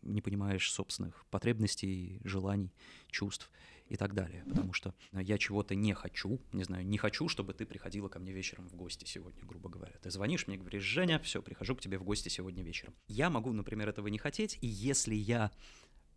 не 0.02 0.20
понимаешь 0.20 0.70
собственных 0.70 1.26
потребностей, 1.30 2.20
желаний, 2.24 2.72
чувств 3.10 3.50
и 3.88 3.96
так 3.96 4.14
далее. 4.14 4.44
Потому 4.48 4.72
что 4.72 4.94
я 5.12 5.38
чего-то 5.38 5.74
не 5.74 5.94
хочу, 5.94 6.40
не 6.52 6.64
знаю, 6.64 6.86
не 6.86 6.98
хочу, 6.98 7.28
чтобы 7.28 7.54
ты 7.54 7.66
приходила 7.66 8.08
ко 8.08 8.18
мне 8.18 8.32
вечером 8.32 8.68
в 8.68 8.74
гости 8.74 9.04
сегодня, 9.04 9.44
грубо 9.44 9.68
говоря. 9.68 9.94
Ты 10.02 10.10
звонишь 10.10 10.46
мне, 10.46 10.56
говоришь, 10.56 10.82
Женя, 10.82 11.18
все, 11.20 11.42
прихожу 11.42 11.76
к 11.76 11.80
тебе 11.80 11.98
в 11.98 12.04
гости 12.04 12.28
сегодня 12.28 12.62
вечером. 12.62 12.94
Я 13.06 13.30
могу, 13.30 13.52
например, 13.52 13.88
этого 13.88 14.08
не 14.08 14.18
хотеть, 14.18 14.58
и 14.60 14.66
если 14.66 15.14
я 15.14 15.50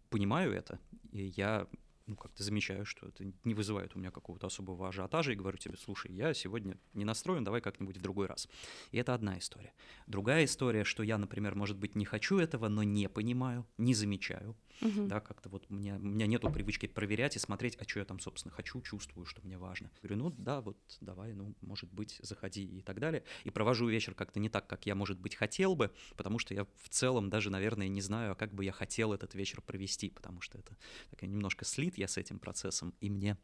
понимаю 0.09 0.53
это, 0.53 0.79
и 1.11 1.25
я 1.35 1.67
ну, 2.09 2.15
как-то 2.15 2.43
замечаю, 2.43 2.85
что 2.85 3.07
это 3.07 3.31
не 3.43 3.53
вызывает 3.53 3.95
у 3.95 3.99
меня 3.99 4.09
какого-то 4.09 4.47
особого 4.47 4.89
ажиотажа, 4.89 5.31
и 5.31 5.35
говорю 5.35 5.57
тебе, 5.57 5.77
слушай, 5.77 6.11
я 6.11 6.33
сегодня 6.33 6.77
не 6.93 7.05
настроен, 7.05 7.43
давай 7.43 7.61
как-нибудь 7.61 7.97
в 7.97 8.01
другой 8.01 8.25
раз. 8.25 8.49
И 8.91 8.97
это 8.97 9.13
одна 9.13 9.37
история. 9.37 9.73
Другая 10.07 10.45
история, 10.45 10.83
что 10.83 11.03
я, 11.03 11.17
например, 11.17 11.55
может 11.55 11.77
быть, 11.77 11.95
не 11.95 12.05
хочу 12.05 12.39
этого, 12.39 12.67
но 12.67 12.81
не 12.83 13.07
понимаю, 13.07 13.67
не 13.77 13.93
замечаю, 13.93 14.57
Мгм. 14.81 15.07
да, 15.07 15.19
как-то 15.19 15.49
вот 15.49 15.65
у 15.69 15.73
меня, 15.73 15.97
у 15.97 15.99
меня 15.99 16.25
нету 16.25 16.49
привычки 16.49 16.87
проверять 16.87 17.35
и 17.35 17.39
смотреть, 17.39 17.75
а 17.79 17.87
что 17.87 17.99
я 17.99 18.05
там, 18.05 18.19
собственно, 18.19 18.53
хочу, 18.53 18.81
чувствую, 18.81 19.25
что 19.25 19.41
мне 19.43 19.57
важно. 19.57 19.91
Говорю, 20.01 20.15
ну 20.23 20.29
да, 20.31 20.61
вот 20.61 20.77
давай, 21.01 21.33
ну, 21.33 21.53
может 21.61 21.93
быть, 21.93 22.19
заходи 22.23 22.65
и 22.65 22.81
так 22.81 22.99
далее. 22.99 23.23
И 23.43 23.51
провожу 23.51 23.87
вечер 23.87 24.15
как-то 24.15 24.39
не 24.39 24.49
так, 24.49 24.67
как 24.67 24.85
я, 24.87 24.95
может 24.95 25.19
быть, 25.19 25.35
хотел 25.35 25.75
бы, 25.75 25.91
потому 26.17 26.39
что 26.39 26.53
я 26.55 26.65
в 26.65 26.89
целом 26.89 27.29
даже, 27.29 27.51
наверное, 27.51 27.87
не 27.87 28.01
знаю, 28.01 28.31
а 28.31 28.35
как 28.35 28.53
бы 28.53 28.65
я 28.65 28.71
хотел 28.71 29.13
этот 29.13 29.35
вечер 29.35 29.61
провести, 29.61 30.09
потому 30.09 30.41
что 30.41 30.57
это 30.57 30.75
такая 31.09 31.29
немножко 31.29 31.65
слит 31.65 31.97
я 31.99 32.07
с 32.07 32.17
этим 32.17 32.39
процессом, 32.39 32.93
и 32.99 33.09
мне, 33.09 33.37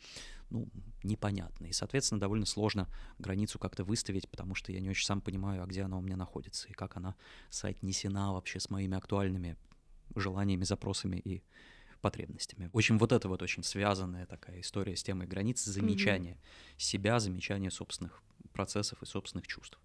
ну, 0.49 0.67
непонятно. 1.03 1.65
И, 1.67 1.73
соответственно, 1.73 2.19
довольно 2.19 2.45
сложно 2.45 2.87
границу 3.19 3.59
как-то 3.59 3.83
выставить, 3.83 4.29
потому 4.29 4.55
что 4.55 4.71
я 4.71 4.79
не 4.79 4.89
очень 4.89 5.05
сам 5.05 5.21
понимаю, 5.21 5.63
а 5.63 5.65
где 5.65 5.83
она 5.83 5.97
у 5.97 6.01
меня 6.01 6.17
находится, 6.17 6.67
и 6.67 6.73
как 6.73 6.97
она 6.97 7.15
соотнесена 7.49 8.33
вообще 8.33 8.59
с 8.59 8.69
моими 8.69 8.97
актуальными 8.97 9.57
желаниями, 10.15 10.63
запросами 10.63 11.17
и 11.17 11.43
потребностями. 12.01 12.69
Очень 12.71 12.97
вот 12.97 13.11
это 13.11 13.27
вот 13.27 13.41
очень 13.41 13.63
связанная 13.63 14.25
такая 14.25 14.61
история 14.61 14.95
с 14.95 15.03
темой 15.03 15.27
границ, 15.27 15.63
замечания 15.63 16.33
mm-hmm. 16.33 16.79
себя, 16.81 17.19
замечания 17.19 17.71
собственных 17.71 18.21
процессов 18.53 19.01
и 19.01 19.05
собственных 19.05 19.47
чувств. 19.47 19.79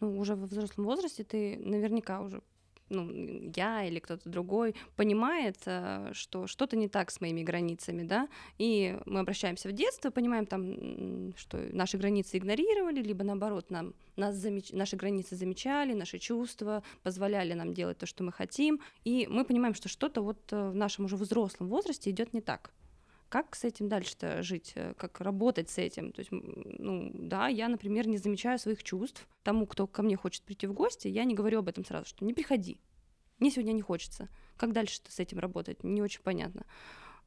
Ну, 0.00 0.18
уже 0.18 0.34
во 0.34 0.46
взрослом 0.46 0.84
возрасте 0.84 1.24
ты 1.24 1.56
наверняка 1.58 2.20
уже 2.20 2.42
ну, 2.92 3.50
я 3.56 3.84
или 3.84 3.98
кто-то 3.98 4.28
другой 4.28 4.74
понимает, 4.96 5.56
э, 5.66 6.10
что 6.12 6.46
что-то 6.46 6.76
не 6.76 6.88
так 6.88 7.10
с 7.10 7.20
моими 7.20 7.42
границами, 7.42 8.02
да, 8.02 8.28
и 8.58 8.98
мы 9.06 9.20
обращаемся 9.20 9.68
в 9.68 9.72
детство, 9.72 10.10
понимаем 10.10 10.46
там, 10.46 11.32
что 11.36 11.58
наши 11.72 11.98
границы 11.98 12.38
игнорировали, 12.38 13.02
либо 13.02 13.24
наоборот, 13.24 13.70
нам, 13.70 13.94
нас 14.16 14.36
замеч... 14.36 14.72
наши 14.72 14.96
границы 14.96 15.36
замечали, 15.36 15.94
наши 15.94 16.18
чувства 16.18 16.82
позволяли 17.02 17.54
нам 17.54 17.74
делать 17.74 17.98
то, 17.98 18.06
что 18.06 18.22
мы 18.22 18.32
хотим, 18.32 18.80
и 19.04 19.26
мы 19.28 19.44
понимаем, 19.44 19.74
что 19.74 19.88
что-то 19.88 20.22
вот 20.22 20.52
э, 20.52 20.70
в 20.70 20.74
нашем 20.74 21.06
уже 21.06 21.16
взрослом 21.16 21.68
возрасте 21.68 22.10
идет 22.10 22.34
не 22.34 22.40
так 22.40 22.72
как 23.32 23.56
с 23.56 23.64
этим 23.64 23.88
дальше-то 23.88 24.42
жить, 24.42 24.72
э, 24.74 24.92
как 24.98 25.22
работать 25.22 25.70
с 25.70 25.78
этим. 25.78 26.12
То 26.12 26.20
есть, 26.20 26.30
ну, 26.30 27.10
да, 27.14 27.48
я, 27.48 27.68
например, 27.68 28.06
не 28.06 28.18
замечаю 28.18 28.58
своих 28.58 28.82
чувств. 28.82 29.26
Тому, 29.42 29.66
кто 29.66 29.86
ко 29.86 30.02
мне 30.02 30.16
хочет 30.16 30.42
прийти 30.42 30.66
в 30.66 30.74
гости, 30.74 31.08
я 31.08 31.24
не 31.24 31.34
говорю 31.34 31.60
об 31.60 31.68
этом 31.68 31.82
сразу, 31.82 32.04
что 32.04 32.26
не 32.26 32.34
приходи. 32.34 32.76
Мне 33.38 33.50
сегодня 33.50 33.72
не 33.72 33.80
хочется. 33.80 34.28
Как 34.58 34.72
дальше-то 34.72 35.10
с 35.10 35.18
этим 35.18 35.38
работать? 35.38 35.82
Не 35.82 36.02
очень 36.02 36.20
понятно. 36.20 36.66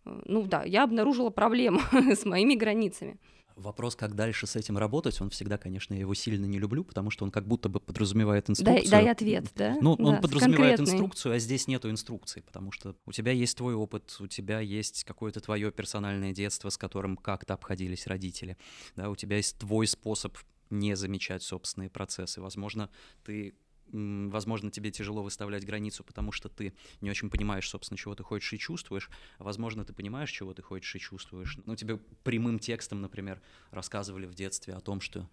Э, 0.06 0.22
ну 0.26 0.44
да, 0.44 0.64
я 0.64 0.84
обнаружила 0.84 1.32
проблему 1.32 1.80
с 1.92 2.24
моими 2.24 2.54
границами. 2.54 3.18
Вопрос, 3.56 3.96
как 3.96 4.16
дальше 4.16 4.48
с 4.48 4.58
этим 4.58 4.78
работать, 4.78 5.22
он 5.22 5.30
всегда, 5.30 5.58
конечно, 5.58 5.94
я 5.94 6.02
его 6.02 6.14
сильно 6.14 6.46
не 6.46 6.60
люблю, 6.60 6.84
потому 6.84 7.10
что 7.10 7.24
он 7.24 7.32
как 7.32 7.48
будто 7.48 7.70
бы 7.70 7.80
подразумевает 7.80 8.50
инструкцию. 8.50 8.90
Дай, 8.90 9.04
дай 9.04 9.12
ответ, 9.12 9.46
да? 9.56 9.78
Ну, 9.80 9.96
да, 9.96 10.04
он 10.04 10.22
подразумевает 10.22 10.78
конкретный. 10.78 10.94
инструкцию, 10.94 11.36
а 11.36 11.40
здесь 11.40 11.68
нету 11.68 11.90
инструкции, 11.90 12.42
потому 12.42 12.74
что 12.74 12.98
у 13.06 13.14
тебя 13.14 13.32
есть 13.32 13.56
твой 13.56 13.74
опыт, 13.74 14.14
у 14.20 14.28
тебя 14.28 14.60
есть 14.60 15.06
какое-то 15.06 15.40
твое 15.40 15.72
персональное 15.72 16.34
детство, 16.34 16.70
с 16.70 16.78
которым 16.78 17.16
как-то 17.16 17.54
обходились 17.54 18.08
родители, 18.08 18.58
да, 18.98 19.10
у 19.10 19.16
тебя 19.16 19.38
есть 19.38 19.58
твой 19.58 19.88
способ 19.88 20.38
не 20.70 20.96
замечать 20.96 21.44
собственные 21.44 21.90
процессы. 21.90 22.42
Возможно, 22.42 22.90
ты 23.24 23.56
возможно, 23.92 24.72
тебе 24.72 24.92
тяжело 24.92 25.24
выставлять 25.24 25.66
границу, 25.66 26.04
потому 26.04 26.32
что 26.32 26.50
ты 26.50 26.74
не 27.02 27.10
очень 27.10 27.30
понимаешь, 27.30 27.70
собственно, 27.70 27.98
чего 27.98 28.16
ты 28.16 28.24
хочешь 28.24 28.54
и 28.54 28.58
чувствуешь. 28.58 29.10
Возможно, 29.40 29.86
ты 29.86 29.94
понимаешь, 29.94 30.32
чего 30.32 30.54
ты 30.54 30.62
хочешь 30.62 30.96
и 30.96 31.00
чувствуешь. 31.00 31.58
Ну, 31.66 31.76
тебе 31.76 31.98
прямым 32.24 32.60
текстом, 32.60 33.02
например, 33.02 33.42
рассказывали 33.72 34.26
в 34.26 34.34
детстве 34.34 34.74
о 34.74 34.82
том, 34.82 35.02
что 35.02 35.30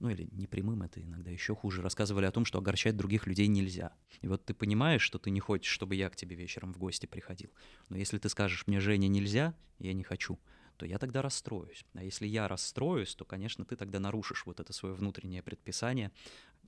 ну 0.00 0.10
или 0.10 0.28
не 0.32 0.46
прямым, 0.46 0.82
это 0.82 1.02
иногда 1.02 1.30
еще 1.30 1.54
хуже, 1.54 1.82
рассказывали 1.82 2.24
о 2.24 2.30
том, 2.30 2.44
что 2.44 2.58
огорчать 2.58 2.96
других 2.96 3.26
людей 3.26 3.48
нельзя. 3.48 3.92
И 4.20 4.28
вот 4.28 4.44
ты 4.44 4.54
понимаешь, 4.54 5.02
что 5.02 5.18
ты 5.18 5.30
не 5.30 5.40
хочешь, 5.40 5.72
чтобы 5.72 5.96
я 5.96 6.08
к 6.08 6.16
тебе 6.16 6.36
вечером 6.36 6.72
в 6.72 6.78
гости 6.78 7.06
приходил. 7.06 7.50
Но 7.88 7.96
если 7.96 8.18
ты 8.18 8.28
скажешь 8.28 8.66
мне, 8.66 8.80
Женя, 8.80 9.08
нельзя, 9.08 9.54
я 9.78 9.92
не 9.92 10.04
хочу, 10.04 10.38
то 10.78 10.86
я 10.86 10.98
тогда 10.98 11.20
расстроюсь. 11.20 11.84
А 11.94 12.02
если 12.02 12.26
я 12.26 12.48
расстроюсь, 12.48 13.14
то, 13.14 13.24
конечно, 13.24 13.64
ты 13.64 13.76
тогда 13.76 13.98
нарушишь 13.98 14.46
вот 14.46 14.60
это 14.60 14.72
свое 14.72 14.94
внутреннее 14.94 15.42
предписание, 15.42 16.12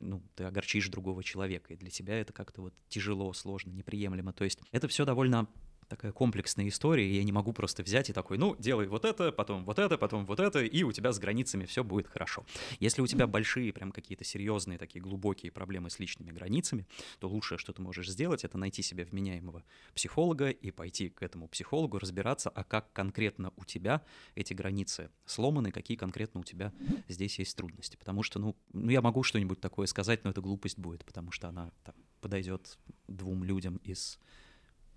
ну, 0.00 0.22
ты 0.34 0.44
огорчишь 0.44 0.88
другого 0.88 1.22
человека, 1.22 1.72
и 1.72 1.76
для 1.76 1.90
тебя 1.90 2.20
это 2.20 2.32
как-то 2.32 2.62
вот 2.62 2.74
тяжело, 2.88 3.32
сложно, 3.32 3.70
неприемлемо. 3.70 4.32
То 4.32 4.44
есть 4.44 4.60
это 4.72 4.88
все 4.88 5.04
довольно 5.04 5.48
такая 5.90 6.12
комплексная 6.12 6.68
история, 6.68 7.06
и 7.06 7.16
я 7.16 7.24
не 7.24 7.32
могу 7.32 7.52
просто 7.52 7.82
взять 7.82 8.08
и 8.08 8.12
такой, 8.12 8.38
ну, 8.38 8.56
делай 8.58 8.86
вот 8.86 9.04
это, 9.04 9.32
потом 9.32 9.64
вот 9.64 9.78
это, 9.78 9.98
потом 9.98 10.24
вот 10.24 10.40
это, 10.40 10.62
и 10.64 10.82
у 10.84 10.92
тебя 10.92 11.12
с 11.12 11.18
границами 11.18 11.66
все 11.66 11.82
будет 11.84 12.06
хорошо. 12.06 12.46
Если 12.78 13.02
у 13.02 13.06
тебя 13.06 13.26
большие, 13.26 13.72
прям 13.72 13.90
какие-то 13.90 14.24
серьезные, 14.24 14.78
такие 14.78 15.02
глубокие 15.02 15.50
проблемы 15.50 15.90
с 15.90 15.98
личными 15.98 16.30
границами, 16.30 16.86
то 17.18 17.28
лучшее, 17.28 17.58
что 17.58 17.72
ты 17.72 17.82
можешь 17.82 18.08
сделать, 18.08 18.44
это 18.44 18.56
найти 18.56 18.82
себе 18.82 19.04
вменяемого 19.04 19.64
психолога 19.94 20.50
и 20.50 20.70
пойти 20.70 21.08
к 21.08 21.22
этому 21.22 21.48
психологу 21.48 21.98
разбираться, 21.98 22.50
а 22.50 22.62
как 22.62 22.92
конкретно 22.92 23.52
у 23.56 23.64
тебя 23.64 24.02
эти 24.36 24.54
границы 24.54 25.10
сломаны, 25.26 25.72
какие 25.72 25.96
конкретно 25.96 26.40
у 26.40 26.44
тебя 26.44 26.72
здесь 27.08 27.38
есть 27.40 27.56
трудности. 27.56 27.96
Потому 27.96 28.22
что, 28.22 28.38
ну, 28.38 28.56
ну 28.72 28.90
я 28.90 29.02
могу 29.02 29.24
что-нибудь 29.24 29.60
такое 29.60 29.86
сказать, 29.86 30.22
но 30.22 30.30
это 30.30 30.40
глупость 30.40 30.78
будет, 30.78 31.04
потому 31.04 31.32
что 31.32 31.48
она 31.48 31.72
там, 31.84 31.96
подойдет 32.20 32.78
двум 33.08 33.42
людям 33.42 33.76
из 33.82 34.20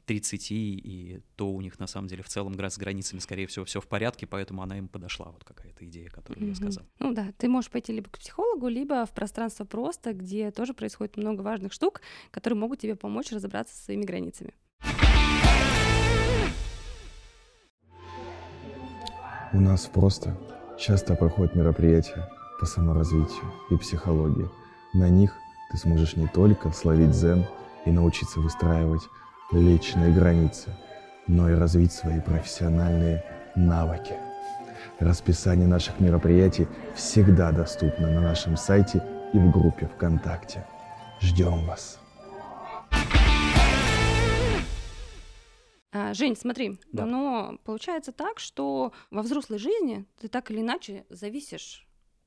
30, 0.05 0.51
и 0.51 1.21
то 1.35 1.51
у 1.51 1.61
них 1.61 1.79
на 1.79 1.87
самом 1.87 2.07
деле 2.07 2.23
в 2.23 2.29
целом 2.29 2.53
с 2.53 2.77
границами, 2.77 3.19
скорее 3.19 3.47
всего, 3.47 3.65
все 3.65 3.81
в 3.81 3.87
порядке, 3.87 4.27
поэтому 4.27 4.61
она 4.61 4.77
им 4.77 4.87
подошла, 4.87 5.31
вот 5.31 5.43
какая-то 5.43 5.85
идея, 5.85 6.09
которую 6.09 6.45
mm-hmm. 6.45 6.49
я 6.49 6.55
сказал. 6.55 6.85
Ну 6.99 7.13
да, 7.13 7.33
ты 7.37 7.47
можешь 7.47 7.71
пойти 7.71 7.93
либо 7.93 8.09
к 8.09 8.19
психологу, 8.19 8.67
либо 8.67 9.05
в 9.05 9.11
пространство 9.11 9.65
просто, 9.65 10.13
где 10.13 10.51
тоже 10.51 10.73
происходит 10.73 11.17
много 11.17 11.41
важных 11.41 11.73
штук, 11.73 12.01
которые 12.31 12.57
могут 12.57 12.79
тебе 12.79 12.95
помочь 12.95 13.31
разобраться 13.31 13.75
со 13.75 13.83
своими 13.83 14.03
границами. 14.03 14.53
У 19.53 19.59
нас 19.59 19.85
просто 19.85 20.35
часто 20.79 21.15
проходят 21.15 21.55
мероприятия 21.55 22.27
по 22.59 22.65
саморазвитию 22.65 23.53
и 23.69 23.77
психологии. 23.77 24.49
На 24.93 25.09
них 25.09 25.35
ты 25.71 25.77
сможешь 25.77 26.15
не 26.15 26.27
только 26.27 26.71
словить 26.71 27.11
дзен 27.11 27.45
и 27.85 27.91
научиться 27.91 28.39
выстраивать 28.39 29.01
личные 29.53 30.11
границы, 30.13 30.69
но 31.27 31.49
и 31.49 31.53
развить 31.53 31.91
свои 31.91 32.19
профессиональные 32.19 33.23
навыки. 33.55 34.15
Расписание 34.99 35.67
наших 35.67 35.99
мероприятий 35.99 36.67
всегда 36.95 37.51
доступно 37.51 38.09
на 38.09 38.21
нашем 38.21 38.57
сайте 38.57 39.03
и 39.33 39.37
в 39.37 39.51
группе 39.51 39.87
ВКонтакте. 39.87 40.65
Ждем 41.19 41.65
вас! 41.65 41.99
А, 45.95 46.13
Жень, 46.15 46.35
смотри, 46.35 46.79
да. 46.91 47.05
но 47.05 47.59
получается 47.63 48.11
так, 48.11 48.39
что 48.39 48.93
во 49.11 49.21
взрослой 49.21 49.59
жизни 49.59 50.05
ты 50.19 50.27
так 50.27 50.49
или 50.49 50.61
иначе 50.61 51.05
зависишь 51.09 51.82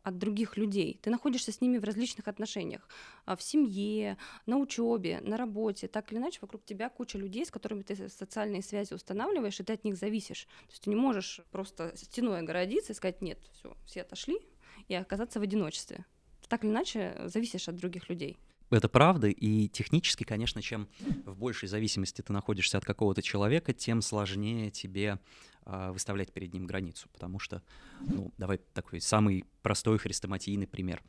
от 0.07 0.19
других 0.19 0.57
людей. 0.57 1.01
Ты 1.03 1.11
находишься 1.11 1.51
с 1.51 1.61
ними 1.61 1.79
в 1.79 1.85
различных 1.85 2.29
отношениях. 2.29 2.89
А, 3.25 3.35
в 3.35 3.43
семье, 3.43 4.17
на 4.47 4.57
учебе, 4.57 5.21
на 5.21 5.37
работе. 5.37 5.89
Так 5.89 6.13
или 6.13 6.21
иначе, 6.21 6.39
вокруг 6.41 6.65
тебя 6.65 6.89
куча 6.89 7.19
людей, 7.19 7.45
с 7.45 7.51
которыми 7.51 7.83
ты 7.83 8.09
социальные 8.09 8.63
связи 8.63 8.95
устанавливаешь, 8.95 9.59
и 9.59 9.65
ты 9.65 9.73
от 9.73 9.83
них 9.83 9.97
зависишь. 9.97 10.45
То 10.45 10.71
есть 10.71 10.85
ты 10.85 10.91
не 10.91 10.97
можешь 10.97 11.41
просто 11.51 11.93
стеной 11.97 12.39
огородиться 12.39 12.93
и 12.93 12.95
сказать, 12.95 13.21
нет, 13.21 13.41
все, 13.53 13.77
все 13.85 14.03
отошли, 14.03 14.39
и 14.87 14.95
оказаться 14.95 15.41
в 15.41 15.43
одиночестве. 15.43 16.07
Ты 16.41 16.49
так 16.49 16.63
или 16.63 16.71
иначе 16.71 17.21
зависишь 17.25 17.69
от 17.69 17.75
других 17.75 18.09
людей. 18.09 18.39
Это 18.71 18.89
правда, 18.89 19.27
и 19.27 19.69
технически, 19.69 20.23
конечно, 20.23 20.63
чем 20.63 20.89
в 21.25 21.37
большей 21.37 21.69
зависимости 21.69 22.23
ты 22.23 22.33
находишься 22.33 22.79
от 22.79 22.85
какого-то 22.85 23.23
человека, 23.23 23.73
тем 23.73 24.03
сложнее 24.03 24.71
тебе 24.71 25.19
выставлять 25.67 26.33
перед 26.33 26.53
ним 26.53 26.67
границу, 26.67 27.09
потому 27.13 27.39
что, 27.39 27.63
ну, 28.01 28.33
давай 28.39 28.59
такой 28.73 29.01
самый 29.01 29.45
простой 29.63 29.99
хрестоматийный 29.99 30.67
пример. 30.67 31.03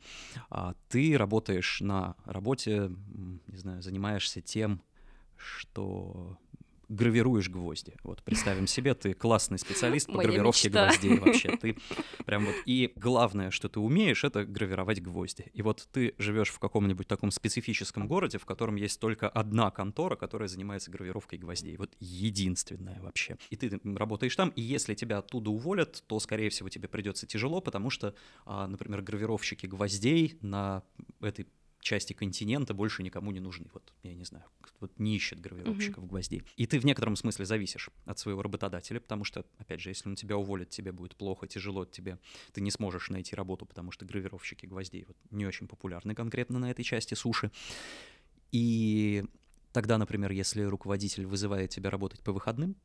А, 0.50 0.74
ты 0.88 1.16
работаешь 1.16 1.80
на 1.80 2.16
работе, 2.24 2.90
не 3.46 3.56
знаю, 3.56 3.82
занимаешься 3.82 4.40
тем, 4.40 4.82
что 5.36 6.36
гравируешь 6.88 7.48
гвозди. 7.48 7.94
Вот 8.02 8.22
представим 8.22 8.66
себе, 8.66 8.94
ты 8.94 9.14
классный 9.14 9.58
специалист 9.58 10.06
по 10.06 10.14
Моя 10.14 10.28
гравировке 10.28 10.68
мечта. 10.68 10.86
гвоздей 10.86 11.18
вообще. 11.18 11.56
Ты 11.60 11.76
прям 12.24 12.46
вот 12.46 12.54
и 12.66 12.92
главное, 12.96 13.50
что 13.50 13.68
ты 13.68 13.80
умеешь, 13.80 14.24
это 14.24 14.44
гравировать 14.44 15.02
гвозди. 15.02 15.50
И 15.52 15.62
вот 15.62 15.88
ты 15.92 16.14
живешь 16.18 16.50
в 16.50 16.58
каком-нибудь 16.58 17.06
таком 17.08 17.30
специфическом 17.30 18.06
городе, 18.06 18.38
в 18.38 18.46
котором 18.46 18.76
есть 18.76 19.00
только 19.00 19.28
одна 19.28 19.70
контора, 19.70 20.16
которая 20.16 20.48
занимается 20.48 20.90
гравировкой 20.90 21.38
гвоздей. 21.38 21.76
Вот 21.76 21.94
единственная 22.00 23.00
вообще. 23.00 23.36
И 23.50 23.56
ты 23.56 23.80
работаешь 23.96 24.36
там, 24.36 24.50
и 24.50 24.62
если 24.62 24.94
тебя 24.94 25.18
оттуда 25.18 25.50
уволят, 25.50 26.04
то, 26.06 26.20
скорее 26.20 26.50
всего, 26.50 26.68
тебе 26.68 26.88
придется 26.88 27.26
тяжело, 27.26 27.60
потому 27.60 27.90
что, 27.90 28.14
а, 28.44 28.66
например, 28.66 29.02
гравировщики 29.02 29.66
гвоздей 29.66 30.38
на 30.40 30.82
этой 31.20 31.46
части 31.88 32.12
континента 32.12 32.74
больше 32.74 33.02
никому 33.02 33.32
не 33.32 33.40
нужны. 33.40 33.66
Вот, 33.72 33.92
я 34.02 34.14
не 34.14 34.24
знаю, 34.24 34.44
вот 34.80 34.92
не 34.98 35.16
ищет 35.16 35.40
гравировщиков 35.40 36.04
угу. 36.04 36.08
гвоздей. 36.08 36.42
И 36.56 36.66
ты 36.66 36.78
в 36.78 36.84
некотором 36.84 37.16
смысле 37.16 37.46
зависишь 37.46 37.90
от 38.04 38.18
своего 38.18 38.42
работодателя, 38.42 39.00
потому 39.00 39.24
что, 39.24 39.44
опять 39.58 39.80
же, 39.80 39.90
если 39.90 40.08
он 40.08 40.14
тебя 40.14 40.36
уволит, 40.36 40.70
тебе 40.70 40.92
будет 40.92 41.16
плохо, 41.16 41.46
тяжело 41.46 41.84
тебе, 41.84 42.18
ты 42.52 42.60
не 42.60 42.70
сможешь 42.70 43.10
найти 43.10 43.34
работу, 43.34 43.66
потому 43.66 43.90
что 43.90 44.04
гравировщики 44.04 44.66
гвоздей 44.66 45.04
вот 45.08 45.16
не 45.30 45.46
очень 45.46 45.66
популярны 45.66 46.14
конкретно 46.14 46.58
на 46.58 46.70
этой 46.70 46.84
части 46.84 47.14
суши. 47.14 47.50
И 48.52 49.24
тогда, 49.72 49.98
например, 49.98 50.30
если 50.32 50.62
руководитель 50.62 51.26
вызывает 51.26 51.70
тебя 51.70 51.90
работать 51.90 52.22
по 52.22 52.32
выходным, 52.32 52.76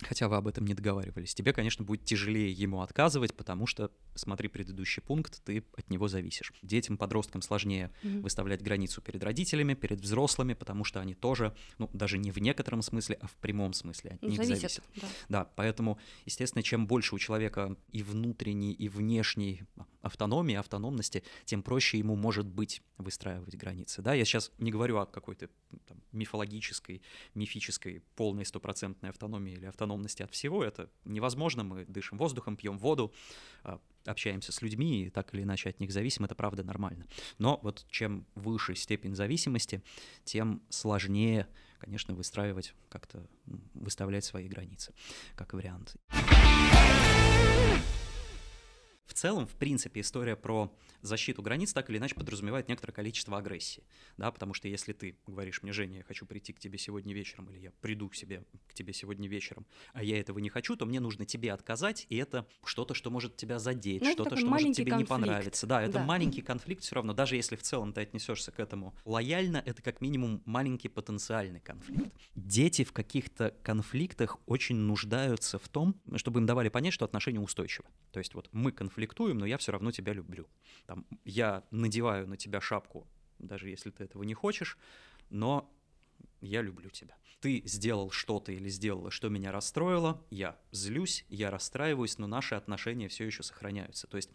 хотя 0.00 0.28
вы 0.28 0.36
об 0.36 0.46
этом 0.46 0.66
не 0.66 0.74
договаривались, 0.74 1.34
тебе, 1.34 1.52
конечно, 1.52 1.84
будет 1.84 2.04
тяжелее 2.04 2.52
ему 2.52 2.82
отказывать, 2.82 3.34
потому 3.34 3.66
что, 3.66 3.90
смотри 4.14 4.48
предыдущий 4.48 5.02
пункт, 5.02 5.42
ты 5.44 5.64
от 5.76 5.90
него 5.90 6.08
зависишь. 6.08 6.52
Детям, 6.62 6.96
подросткам 6.96 7.42
сложнее 7.42 7.90
mm-hmm. 8.02 8.20
выставлять 8.20 8.62
границу 8.62 9.02
перед 9.02 9.22
родителями, 9.24 9.74
перед 9.74 10.00
взрослыми, 10.00 10.54
потому 10.54 10.84
что 10.84 11.00
они 11.00 11.14
тоже, 11.14 11.54
ну, 11.78 11.90
даже 11.92 12.18
не 12.18 12.30
в 12.30 12.38
некотором 12.38 12.82
смысле, 12.82 13.18
а 13.20 13.26
в 13.26 13.34
прямом 13.36 13.72
смысле 13.72 14.12
от 14.12 14.22
них 14.22 14.36
зависят. 14.36 14.60
зависят. 14.60 14.84
Да. 14.96 15.08
да, 15.28 15.44
поэтому, 15.56 15.98
естественно, 16.26 16.62
чем 16.62 16.86
больше 16.86 17.14
у 17.14 17.18
человека 17.18 17.76
и 17.90 18.02
внутренний, 18.02 18.72
и 18.72 18.88
внешний, 18.88 19.62
автономии, 20.02 20.54
автономности, 20.54 21.22
тем 21.44 21.62
проще 21.62 21.98
ему 21.98 22.16
может 22.16 22.46
быть 22.46 22.82
выстраивать 22.98 23.54
границы. 23.56 24.02
Да, 24.02 24.14
я 24.14 24.24
сейчас 24.24 24.52
не 24.58 24.70
говорю 24.70 24.98
о 24.98 25.06
какой-то 25.06 25.48
там, 25.86 25.98
мифологической, 26.12 27.02
мифической, 27.34 28.02
полной 28.16 28.44
стопроцентной 28.44 29.10
автономии 29.10 29.54
или 29.54 29.66
автономности 29.66 30.22
от 30.22 30.30
всего. 30.30 30.64
Это 30.64 30.90
невозможно. 31.04 31.64
Мы 31.64 31.84
дышим 31.84 32.18
воздухом, 32.18 32.56
пьем 32.56 32.78
воду, 32.78 33.12
а, 33.64 33.80
общаемся 34.06 34.52
с 34.52 34.62
людьми 34.62 35.04
и 35.04 35.10
так 35.10 35.34
или 35.34 35.42
иначе 35.42 35.70
от 35.70 35.80
них 35.80 35.92
зависим, 35.92 36.24
это 36.24 36.34
правда 36.34 36.62
нормально. 36.62 37.06
Но 37.38 37.60
вот 37.62 37.86
чем 37.90 38.26
выше 38.34 38.74
степень 38.74 39.14
зависимости, 39.14 39.82
тем 40.24 40.62
сложнее, 40.68 41.46
конечно, 41.78 42.14
выстраивать 42.14 42.74
как-то, 42.88 43.26
выставлять 43.74 44.24
свои 44.24 44.48
границы, 44.48 44.94
как 45.34 45.52
вариант. 45.52 45.96
В 49.08 49.14
целом, 49.14 49.46
в 49.46 49.54
принципе, 49.54 50.02
история 50.02 50.36
про 50.36 50.70
защиту 51.00 51.40
границ 51.42 51.72
так 51.72 51.88
или 51.88 51.96
иначе 51.96 52.14
подразумевает 52.14 52.68
некоторое 52.68 52.92
количество 52.92 53.38
агрессии, 53.38 53.82
да, 54.18 54.30
потому 54.30 54.52
что 54.52 54.68
если 54.68 54.92
ты 54.92 55.16
говоришь 55.26 55.62
мне, 55.62 55.72
Женя, 55.72 55.98
я 55.98 56.02
хочу 56.04 56.26
прийти 56.26 56.52
к 56.52 56.60
тебе 56.60 56.76
сегодня 56.76 57.14
вечером, 57.14 57.46
или 57.50 57.58
я 57.58 57.70
приду 57.80 58.10
к 58.10 58.14
себе 58.14 58.44
к 58.66 58.74
тебе 58.74 58.92
сегодня 58.92 59.26
вечером, 59.26 59.66
а 59.94 60.04
я 60.04 60.20
этого 60.20 60.38
не 60.40 60.50
хочу, 60.50 60.76
то 60.76 60.84
мне 60.84 61.00
нужно 61.00 61.24
тебе 61.24 61.52
отказать, 61.52 62.06
и 62.10 62.16
это 62.16 62.46
что-то, 62.64 62.92
что 62.92 63.10
может 63.10 63.34
тебя 63.34 63.58
задеть, 63.58 64.02
ну, 64.02 64.12
что-то, 64.12 64.36
что 64.36 64.46
может 64.46 64.74
тебе 64.74 64.90
конфликт. 64.90 65.10
не 65.10 65.16
понравиться. 65.16 65.66
Да, 65.66 65.82
это 65.82 65.94
да. 65.94 66.04
маленький 66.04 66.42
конфликт 66.42 66.82
все 66.82 66.96
равно, 66.96 67.14
даже 67.14 67.36
если 67.36 67.56
в 67.56 67.62
целом 67.62 67.94
ты 67.94 68.02
отнесешься 68.02 68.52
к 68.52 68.60
этому 68.60 68.94
лояльно, 69.06 69.62
это 69.64 69.80
как 69.80 70.02
минимум 70.02 70.42
маленький 70.44 70.88
потенциальный 70.88 71.60
конфликт. 71.60 72.12
Дети 72.34 72.84
в 72.84 72.92
каких-то 72.92 73.54
конфликтах 73.62 74.36
очень 74.44 74.76
нуждаются 74.76 75.58
в 75.58 75.66
том, 75.68 75.98
чтобы 76.16 76.40
им 76.40 76.46
давали 76.46 76.68
понять, 76.68 76.92
что 76.92 77.06
отношения 77.06 77.40
устойчивы. 77.40 77.88
То 78.12 78.18
есть 78.18 78.34
вот 78.34 78.50
мы 78.52 78.70
конфликт 78.70 78.97
конфликтуем, 78.98 79.38
но 79.38 79.46
я 79.46 79.56
все 79.58 79.72
равно 79.72 79.92
тебя 79.92 80.12
люблю. 80.12 80.46
Там, 80.86 81.06
я 81.24 81.62
надеваю 81.70 82.26
на 82.26 82.36
тебя 82.36 82.60
шапку, 82.60 83.06
даже 83.38 83.68
если 83.68 83.90
ты 83.90 84.04
этого 84.04 84.24
не 84.24 84.34
хочешь, 84.34 84.76
но 85.30 85.70
я 86.40 86.62
люблю 86.62 86.90
тебя. 86.90 87.16
Ты 87.40 87.62
сделал 87.66 88.10
что-то 88.10 88.50
или 88.50 88.68
сделала, 88.68 89.10
что 89.10 89.28
меня 89.28 89.52
расстроило, 89.52 90.24
я 90.30 90.58
злюсь, 90.72 91.24
я 91.28 91.50
расстраиваюсь, 91.50 92.18
но 92.18 92.26
наши 92.26 92.56
отношения 92.56 93.08
все 93.08 93.24
еще 93.26 93.44
сохраняются. 93.44 94.08
То 94.08 94.16
есть 94.16 94.30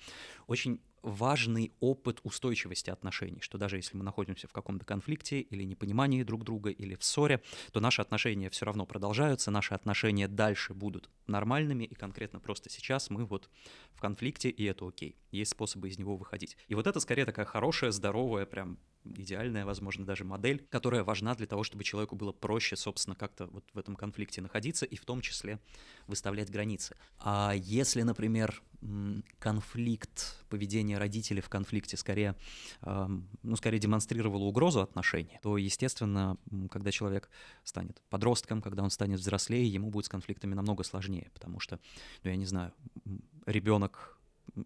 очень 0.48 0.80
важный 1.02 1.74
опыт 1.82 2.22
устойчивости 2.24 2.90
отношений, 2.90 3.42
что 3.42 3.58
даже 3.58 3.76
если 3.76 3.98
мы 3.98 4.06
находимся 4.06 4.48
в 4.48 4.54
каком-то 4.54 4.86
конфликте 4.86 5.42
или 5.42 5.64
непонимании 5.64 6.24
друг 6.24 6.46
друга 6.46 6.70
или 6.70 6.96
в 6.96 7.04
ссоре, 7.04 7.44
то 7.74 7.82
наши 7.82 8.02
отношения 8.02 8.50
все 8.50 8.66
равно 8.66 8.86
продолжаются, 8.86 9.52
наши 9.52 9.74
отношения 9.74 10.30
дальше 10.30 10.74
будут 10.74 11.10
нормальными, 11.28 11.84
и 11.84 11.94
конкретно 11.94 12.40
просто 12.40 12.70
сейчас 12.70 13.10
мы 13.10 13.26
вот 13.26 13.50
в 13.92 14.00
конфликте, 14.00 14.50
и 14.50 14.64
это 14.64 14.88
окей. 14.88 15.18
Есть 15.32 15.52
способы 15.52 15.90
из 15.90 16.00
него 16.00 16.16
выходить. 16.16 16.56
И 16.70 16.76
вот 16.76 16.88
это 16.88 17.02
скорее 17.02 17.26
такая 17.26 17.46
хорошая, 17.46 17.92
здоровая, 17.92 18.46
прям 18.46 18.80
идеальная, 19.06 19.66
возможно, 19.66 20.06
даже 20.06 20.24
модель, 20.24 20.66
которая 20.70 21.04
важна 21.04 21.36
для 21.36 21.48
того, 21.48 21.64
чтобы 21.64 21.84
человеку 21.84 22.16
было 22.16 22.32
проще, 22.32 22.76
собственно, 22.76 23.16
как-то 23.16 23.48
вот 23.48 23.66
в 23.74 23.78
этом 23.78 23.96
конфликте 23.96 24.42
находиться 24.42 24.86
и 24.86 24.96
в 24.96 25.06
том 25.06 25.22
числе 25.22 25.60
выставлять 26.08 26.50
границы. 26.50 26.96
А 27.20 27.54
если, 27.56 28.02
например, 28.02 28.62
конфликт, 29.40 30.46
поведение 30.50 30.98
родителей 30.98 31.42
в 31.42 31.50
конфликте 31.50 31.98
скорее, 31.98 32.36
ну, 32.82 33.56
скорее 33.56 33.80
демонстрировало 33.80 34.44
угрозу 34.44 34.82
отношений, 34.82 35.40
то, 35.42 35.58
естественно, 35.58 36.38
когда 36.70 36.92
человек 36.92 37.30
станет 37.64 38.02
подростком, 38.10 38.62
когда 38.62 38.84
он 38.84 38.90
станет 38.90 39.20
взрослее, 39.20 39.68
ему 39.68 39.90
будет 39.90 40.06
с 40.06 40.10
конфликтами 40.10 40.54
намного 40.54 40.84
сложнее, 40.84 41.30
потому 41.34 41.60
что, 41.60 41.80
ну, 42.24 42.30
я 42.30 42.36
не 42.36 42.46
знаю, 42.46 42.74
ребенок 43.46 44.13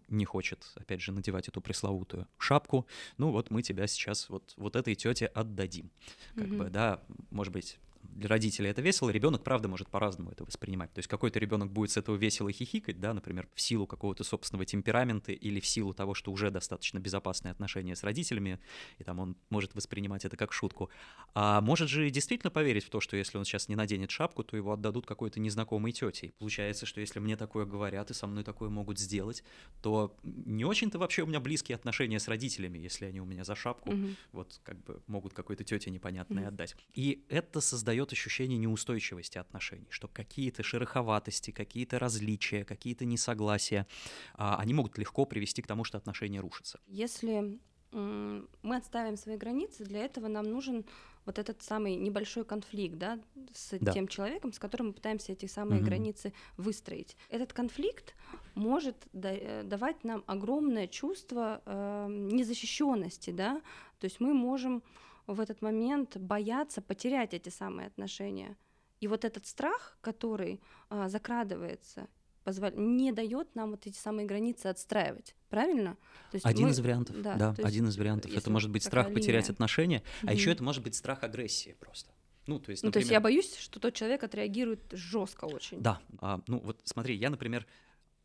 не 0.08 0.24
хочет, 0.24 0.66
опять 0.74 1.00
же, 1.00 1.12
надевать 1.12 1.48
эту 1.48 1.60
пресловутую 1.60 2.26
шапку, 2.38 2.86
ну 3.16 3.30
вот 3.30 3.50
мы 3.50 3.62
тебя 3.62 3.86
сейчас 3.86 4.28
вот, 4.28 4.54
вот 4.56 4.76
этой 4.76 4.94
тете 4.94 5.26
отдадим. 5.26 5.90
Как 6.34 6.44
mm-hmm. 6.44 6.56
бы, 6.56 6.70
да, 6.70 7.00
может 7.30 7.52
быть, 7.52 7.78
для 8.08 8.28
родителей 8.28 8.70
это 8.70 8.82
весело, 8.82 9.10
ребенок, 9.10 9.44
правда, 9.44 9.68
может 9.68 9.88
по-разному 9.88 10.30
это 10.30 10.44
воспринимать. 10.44 10.92
То 10.92 10.98
есть 10.98 11.08
какой-то 11.08 11.38
ребенок 11.38 11.70
будет 11.70 11.90
с 11.90 11.96
этого 11.96 12.16
весело 12.16 12.50
хихикать, 12.50 12.98
да, 13.00 13.14
например, 13.14 13.48
в 13.54 13.60
силу 13.60 13.86
какого-то 13.86 14.24
собственного 14.24 14.64
темперамента 14.64 15.32
или 15.32 15.60
в 15.60 15.66
силу 15.66 15.94
того, 15.94 16.14
что 16.14 16.32
уже 16.32 16.50
достаточно 16.50 16.98
безопасные 16.98 17.52
отношения 17.52 17.94
с 17.94 18.02
родителями, 18.02 18.58
и 18.98 19.04
там 19.04 19.20
он 19.20 19.36
может 19.50 19.74
воспринимать 19.74 20.24
это 20.24 20.36
как 20.36 20.52
шутку. 20.52 20.90
А 21.34 21.60
может 21.60 21.88
же 21.88 22.10
действительно 22.10 22.50
поверить 22.50 22.84
в 22.84 22.90
то, 22.90 23.00
что 23.00 23.16
если 23.16 23.38
он 23.38 23.44
сейчас 23.44 23.68
не 23.68 23.76
наденет 23.76 24.10
шапку, 24.10 24.42
то 24.42 24.56
его 24.56 24.72
отдадут 24.72 25.06
какой-то 25.06 25.38
незнакомой 25.38 25.92
тете. 25.92 26.32
Получается, 26.38 26.86
что 26.86 27.00
если 27.00 27.20
мне 27.20 27.36
такое 27.36 27.66
говорят 27.66 28.10
и 28.10 28.14
со 28.14 28.26
мной 28.26 28.42
такое 28.42 28.68
могут 28.68 28.98
сделать, 28.98 29.44
то 29.82 30.16
не 30.22 30.64
очень-то 30.64 30.98
вообще 30.98 31.22
у 31.22 31.26
меня 31.26 31.40
близкие 31.40 31.76
отношения 31.76 32.18
с 32.18 32.26
родителями, 32.26 32.78
если 32.78 33.04
они 33.04 33.20
у 33.20 33.24
меня 33.24 33.44
за 33.44 33.54
шапку, 33.54 33.90
mm-hmm. 33.90 34.14
вот 34.32 34.60
как 34.64 34.82
бы 34.82 35.02
могут 35.06 35.34
какой-то 35.34 35.62
тете 35.62 35.90
непонятной 35.90 36.42
mm-hmm. 36.42 36.48
отдать. 36.48 36.76
И 36.94 37.24
это 37.28 37.60
создает 37.60 37.97
создает 37.98 38.12
ощущение 38.12 38.58
неустойчивости 38.58 39.38
отношений, 39.38 39.88
что 39.90 40.08
какие-то 40.08 40.62
шероховатости, 40.62 41.50
какие-то 41.50 41.98
различия, 41.98 42.64
какие-то 42.64 43.04
несогласия, 43.04 43.86
а, 44.34 44.56
они 44.60 44.74
могут 44.74 44.98
легко 44.98 45.24
привести 45.24 45.62
к 45.62 45.66
тому, 45.66 45.84
что 45.84 45.98
отношения 45.98 46.40
рушатся. 46.40 46.78
Если 46.86 47.58
мы 47.90 48.76
отставим 48.76 49.16
свои 49.16 49.38
границы, 49.38 49.84
для 49.84 50.04
этого 50.04 50.28
нам 50.28 50.44
нужен 50.44 50.84
вот 51.24 51.38
этот 51.38 51.62
самый 51.62 51.96
небольшой 51.96 52.44
конфликт, 52.44 52.98
да, 52.98 53.18
с 53.54 53.78
да. 53.80 53.92
тем 53.92 54.08
человеком, 54.08 54.52
с 54.52 54.58
которым 54.58 54.88
мы 54.88 54.92
пытаемся 54.92 55.32
эти 55.32 55.46
самые 55.46 55.80
угу. 55.80 55.86
границы 55.86 56.32
выстроить. 56.58 57.16
Этот 57.30 57.52
конфликт 57.52 58.14
может 58.54 58.96
да, 59.12 59.30
э, 59.32 59.62
давать 59.64 60.04
нам 60.04 60.22
огромное 60.26 60.86
чувство 60.86 61.60
э, 61.64 62.06
незащищенности, 62.10 63.30
да, 63.30 63.62
то 63.98 64.04
есть 64.04 64.20
мы 64.20 64.34
можем 64.34 64.82
в 65.28 65.40
этот 65.40 65.62
момент 65.62 66.16
боятся 66.16 66.80
потерять 66.80 67.34
эти 67.34 67.50
самые 67.50 67.86
отношения. 67.86 68.56
И 69.00 69.06
вот 69.06 69.24
этот 69.24 69.46
страх, 69.46 69.98
который 70.00 70.60
а, 70.88 71.08
закрадывается, 71.08 72.08
позвол... 72.42 72.70
не 72.72 73.12
дает 73.12 73.54
нам 73.54 73.70
вот 73.72 73.86
эти 73.86 73.96
самые 73.96 74.26
границы 74.26 74.66
отстраивать. 74.66 75.36
Правильно? 75.50 75.96
То 76.30 76.36
есть 76.36 76.46
один 76.46 76.66
мы... 76.66 76.72
из 76.72 76.80
вариантов, 76.80 77.22
да, 77.22 77.36
да 77.36 77.54
один 77.62 77.86
из 77.88 77.96
вариантов. 77.96 78.32
Это 78.32 78.50
может 78.50 78.70
быть 78.70 78.82
страх 78.82 79.06
линия. 79.06 79.20
потерять 79.20 79.50
отношения, 79.50 80.02
а 80.22 80.32
еще 80.32 80.50
это 80.50 80.64
может 80.64 80.82
быть 80.82 80.96
страх 80.96 81.22
агрессии 81.22 81.76
просто. 81.78 82.10
Ну, 82.46 82.58
то 82.58 82.70
есть, 82.70 82.82
например... 82.82 82.88
ну, 82.88 82.92
то 82.92 82.98
есть 83.00 83.10
я 83.10 83.20
боюсь, 83.20 83.54
что 83.56 83.78
тот 83.78 83.92
человек 83.94 84.24
отреагирует 84.24 84.80
жестко 84.92 85.44
очень. 85.44 85.82
Да. 85.82 86.00
А, 86.20 86.40
ну, 86.46 86.58
вот 86.60 86.80
смотри, 86.84 87.14
я, 87.14 87.28
например, 87.28 87.66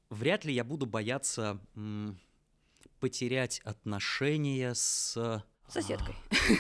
вряд 0.10 0.46
ли 0.46 0.54
я 0.54 0.64
буду 0.64 0.86
бояться 0.86 1.60
м- 1.76 2.18
потерять 3.02 3.60
отношения 3.66 4.74
с 4.74 5.44
соседкой, 5.68 6.16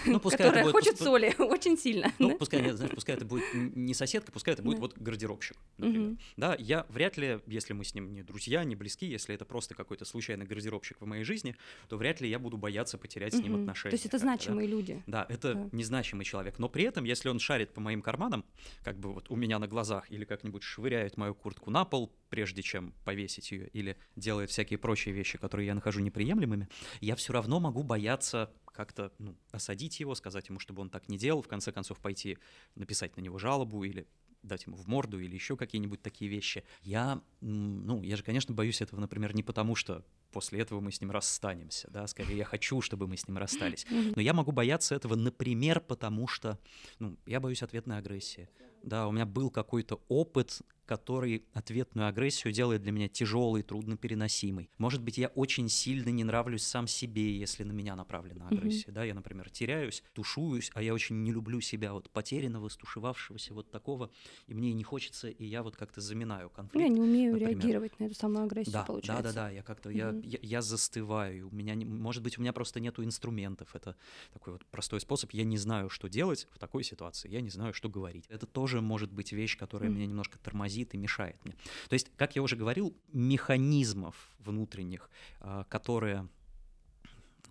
ну, 0.05 0.19
которая 0.19 0.63
будет, 0.63 0.73
хочет 0.73 0.97
соли 0.97 1.35
очень 1.39 1.77
сильно. 1.77 2.11
Ну, 2.19 2.29
да? 2.29 2.35
пускай, 2.35 2.69
знаешь, 2.71 2.93
пускай 2.93 3.15
это 3.15 3.25
будет 3.25 3.43
не 3.53 3.93
соседка, 3.93 4.31
пускай 4.31 4.53
это 4.53 4.63
будет 4.63 4.77
да. 4.77 4.81
вот 4.81 4.97
гардеробщик, 4.97 5.57
например. 5.77 6.09
Угу. 6.11 6.17
Да, 6.37 6.55
я 6.57 6.85
вряд 6.89 7.17
ли, 7.17 7.39
если 7.47 7.73
мы 7.73 7.83
с 7.83 7.93
ним 7.93 8.13
не 8.13 8.23
друзья, 8.23 8.63
не 8.63 8.75
близки, 8.75 9.05
если 9.05 9.35
это 9.35 9.45
просто 9.45 9.75
какой-то 9.75 10.05
случайный 10.05 10.45
гардеробщик 10.45 11.01
в 11.01 11.05
моей 11.05 11.23
жизни, 11.23 11.55
то 11.89 11.97
вряд 11.97 12.21
ли 12.21 12.29
я 12.29 12.39
буду 12.39 12.57
бояться 12.57 12.97
потерять 12.97 13.33
угу. 13.33 13.41
с 13.41 13.43
ним 13.43 13.55
отношения. 13.55 13.91
То 13.91 13.95
есть 13.95 14.05
это 14.05 14.17
значимые 14.17 14.67
да? 14.67 14.75
люди. 14.75 15.03
Да, 15.07 15.25
это 15.29 15.53
да. 15.53 15.69
незначимый 15.71 16.25
человек. 16.25 16.59
Но 16.59 16.69
при 16.69 16.83
этом, 16.85 17.03
если 17.03 17.29
он 17.29 17.39
шарит 17.39 17.73
по 17.73 17.81
моим 17.81 18.01
карманам, 18.01 18.45
как 18.83 18.99
бы 18.99 19.13
вот 19.13 19.29
у 19.29 19.35
меня 19.35 19.59
на 19.59 19.67
глазах, 19.67 20.09
или 20.11 20.25
как-нибудь 20.25 20.63
швыряет 20.63 21.17
мою 21.17 21.35
куртку 21.35 21.69
на 21.69 21.85
пол, 21.85 22.11
прежде 22.29 22.61
чем 22.61 22.93
повесить 23.05 23.51
ее, 23.51 23.67
или 23.69 23.97
делает 24.15 24.49
всякие 24.49 24.79
прочие 24.79 25.13
вещи, 25.13 25.37
которые 25.37 25.67
я 25.67 25.75
нахожу 25.75 25.99
неприемлемыми, 25.99 26.67
я 27.01 27.15
все 27.15 27.33
равно 27.33 27.59
могу 27.59 27.83
бояться 27.83 28.51
как-то 28.73 29.12
ну, 29.19 29.38
осадить 29.51 29.99
его, 29.99 30.15
сказать 30.15 30.49
ему, 30.49 30.59
чтобы 30.59 30.81
он 30.81 30.89
так 30.89 31.07
не 31.07 31.17
делал, 31.17 31.41
в 31.41 31.47
конце 31.47 31.71
концов 31.71 31.99
пойти 31.99 32.38
написать 32.75 33.15
на 33.15 33.21
него 33.21 33.38
жалобу 33.38 33.83
или 33.83 34.07
дать 34.43 34.65
ему 34.65 34.75
в 34.75 34.88
морду 34.88 35.19
или 35.19 35.33
еще 35.33 35.55
какие-нибудь 35.55 36.01
такие 36.01 36.29
вещи. 36.29 36.63
Я, 36.81 37.21
ну, 37.41 38.03
я 38.03 38.17
же, 38.17 38.23
конечно, 38.23 38.53
боюсь 38.53 38.81
этого, 38.81 38.99
например, 38.99 39.33
не 39.33 39.41
потому, 39.41 39.75
что 39.75 40.03
после 40.31 40.59
этого 40.59 40.81
мы 40.81 40.91
с 40.91 40.99
ним 40.99 41.12
расстанемся, 41.12 41.89
да, 41.89 42.05
скорее 42.07 42.38
я 42.38 42.45
хочу, 42.45 42.81
чтобы 42.81 43.07
мы 43.07 43.15
с 43.15 43.27
ним 43.27 43.38
расстались. 43.38 43.86
Но 43.89 44.21
я 44.21 44.33
могу 44.33 44.51
бояться 44.51 44.95
этого, 44.95 45.15
например, 45.15 45.79
потому 45.79 46.27
что, 46.27 46.59
ну, 46.99 47.17
я 47.25 47.39
боюсь 47.39 47.63
ответной 47.63 47.97
агрессии. 47.97 48.49
Да, 48.81 49.07
у 49.07 49.12
меня 49.13 49.25
был 49.25 49.49
какой-то 49.49 50.01
опыт, 50.09 50.62
который 50.86 51.46
ответную 51.54 52.08
агрессию 52.08 52.54
делает 52.54 52.82
для 52.82 52.91
меня 52.91 53.08
тяжелой, 53.08 53.63
труднопереносимой. 53.63 54.69
Может 54.78 55.02
быть, 55.02 55.17
я 55.17 55.28
очень 55.30 55.69
сильно 55.69 56.10
не 56.10 56.24
нравлюсь 56.24 56.63
сам 56.63 56.88
себе, 56.88 57.38
если 57.38 57.63
на 57.63 57.72
меня 57.72 57.96
направлена 57.96 58.48
агрессия. 58.50 58.89
Mm-hmm. 58.89 58.93
Да, 58.93 59.04
я, 59.04 59.13
например, 59.13 59.50
теряюсь, 59.50 60.04
тушуюсь, 60.13 60.72
а 60.74 60.84
я 60.84 60.93
очень 60.93 61.24
не 61.24 61.32
люблю 61.32 61.62
себя 61.62 61.93
вот 61.93 62.10
потерянного, 62.10 62.69
стушевавшегося, 62.69 63.54
вот 63.54 63.72
такого, 63.72 64.12
и 64.48 64.54
мне 64.54 64.74
не 64.74 64.84
хочется, 64.84 65.30
и 65.30 65.46
я 65.46 65.63
вот 65.63 65.76
как-то 65.76 66.02
заминаю 66.02 66.50
конфликт. 66.50 66.84
Я 66.84 66.89
не 66.89 67.02
умею 67.02 67.34
например. 67.34 67.54
реагировать 67.56 68.00
на 68.00 68.06
эту 68.06 68.15
самую 68.15 68.46
агрессию, 68.46 68.74
да, 68.74 68.84
получается. 68.84 69.24
Да, 69.24 69.30
да, 69.30 69.34
да, 69.34 69.50
я 69.50 69.63
как-то, 69.63 69.89
mm-hmm. 69.89 70.22
я, 70.24 70.38
я, 70.38 70.39
я 70.41 70.62
застываю, 70.62 71.48
у 71.48 71.56
меня, 71.56 71.76
не, 71.76 71.86
может 71.86 72.22
быть, 72.24 72.38
у 72.38 72.41
меня 72.41 72.52
просто 72.52 72.80
нету 72.80 73.04
инструментов, 73.04 73.74
это 73.74 73.96
такой 74.34 74.54
вот 74.54 74.65
простой 74.65 75.00
способ, 75.00 75.32
я 75.32 75.43
не 75.43 75.58
знаю, 75.58 75.89
что 75.89 76.10
делать 76.10 76.48
в 76.52 76.60
такой 76.60 76.84
ситуации, 76.84 77.30
я 77.30 77.41
не 77.41 77.50
знаю, 77.50 77.74
что 77.74 77.89
говорить. 77.89 78.26
Это 78.28 78.46
тоже 78.46 78.82
может 78.82 79.12
быть 79.12 79.32
вещь, 79.32 79.58
которая 79.58 79.89
mm-hmm. 79.89 79.93
меня 79.93 80.06
немножко 80.08 80.39
тормозит 80.39 80.72
тормозит 80.73 80.93
и 80.93 80.97
мешает 80.97 81.36
мне. 81.45 81.55
То 81.89 81.93
есть, 81.93 82.12
как 82.17 82.36
я 82.36 82.41
уже 82.41 82.55
говорил, 82.55 82.93
механизмов 83.13 84.15
внутренних, 84.39 85.09
а, 85.39 85.63
которые 85.69 86.27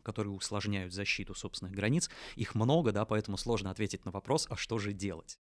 которые 0.04 0.35
усложняют 0.35 0.92
защиту 0.92 1.32
собственных 1.32 1.76
границ. 1.76 2.11
Их 2.35 2.56
много, 2.56 2.90
да, 2.90 3.04
поэтому 3.04 3.37
сложно 3.37 3.70
ответить 3.70 4.04
на 4.04 4.11
вопрос, 4.11 4.48
а 4.50 4.56
что 4.56 4.78
же 4.78 4.92
делать? 4.92 5.38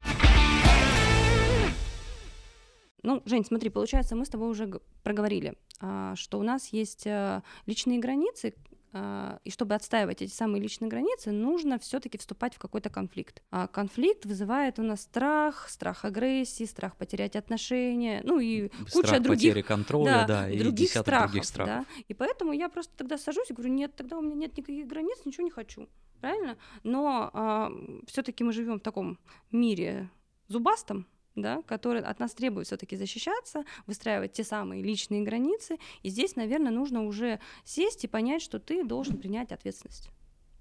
Ну, 3.05 3.23
Жень, 3.25 3.45
смотри, 3.45 3.71
получается, 3.71 4.17
мы 4.17 4.25
с 4.25 4.29
тобой 4.29 4.51
уже 4.51 4.81
проговорили, 5.05 5.55
а, 5.81 6.17
что 6.17 6.41
у 6.41 6.43
нас 6.43 6.73
есть 6.73 7.07
э, 7.07 7.43
личные 7.67 8.01
границы, 8.01 8.55
и 8.93 9.51
чтобы 9.51 9.75
отстаивать 9.75 10.23
эти 10.23 10.33
самые 10.33 10.63
личные 10.63 10.89
границы, 10.89 11.31
нужно 11.31 11.79
все-таки 11.79 12.17
вступать 12.17 12.55
в 12.55 12.59
какой-то 12.59 12.89
конфликт. 12.89 13.43
А 13.51 13.67
конфликт 13.67 14.25
вызывает 14.25 14.79
у 14.79 14.83
нас 14.83 15.03
страх, 15.03 15.69
страх 15.69 16.05
агрессии, 16.05 16.65
страх 16.65 16.97
потерять 16.97 17.37
отношения, 17.37 18.23
ну 18.25 18.39
и 18.39 18.69
куча 18.93 19.09
страх 19.09 19.23
других 19.23 19.53
потери 19.53 19.63
контроля, 19.63 20.11
да, 20.11 20.27
да, 20.27 20.51
и 20.51 20.59
других 20.59 20.89
десяток 20.89 21.07
страхов, 21.07 21.31
других 21.31 21.45
страхов. 21.45 21.87
Да? 21.87 22.03
И 22.09 22.15
поэтому 22.15 22.53
я 22.53 22.69
просто 22.69 22.97
тогда 22.97 23.19
сажусь 23.19 23.51
и 23.51 23.55
говорю, 23.55 23.73
нет, 23.73 23.95
тогда 23.95 24.19
у 24.19 24.23
меня 24.23 24.35
нет 24.35 24.57
никаких 24.57 24.87
границ, 24.87 25.19
ничего 25.25 25.45
не 25.45 25.51
хочу, 25.51 25.89
правильно? 26.21 26.57
Но 26.83 27.31
а, 27.33 27.71
все-таки 28.07 28.43
мы 28.43 28.53
живем 28.53 28.79
в 28.79 28.83
таком 28.83 29.19
мире 29.51 30.09
зубастом, 30.49 31.07
да, 31.43 31.63
который 31.63 32.03
от 32.03 32.19
нас 32.19 32.35
требует 32.35 32.67
все-таки 32.67 32.97
защищаться, 32.97 33.65
выстраивать 33.87 34.33
те 34.33 34.45
самые 34.45 34.83
личные 34.83 35.23
границы. 35.23 35.79
И 36.03 36.09
здесь, 36.09 36.37
наверное, 36.37 36.73
нужно 36.73 37.05
уже 37.05 37.41
сесть 37.65 38.05
и 38.05 38.09
понять, 38.09 38.43
что 38.43 38.59
ты 38.59 38.85
должен 38.85 39.19
принять 39.19 39.53
ответственность 39.53 40.11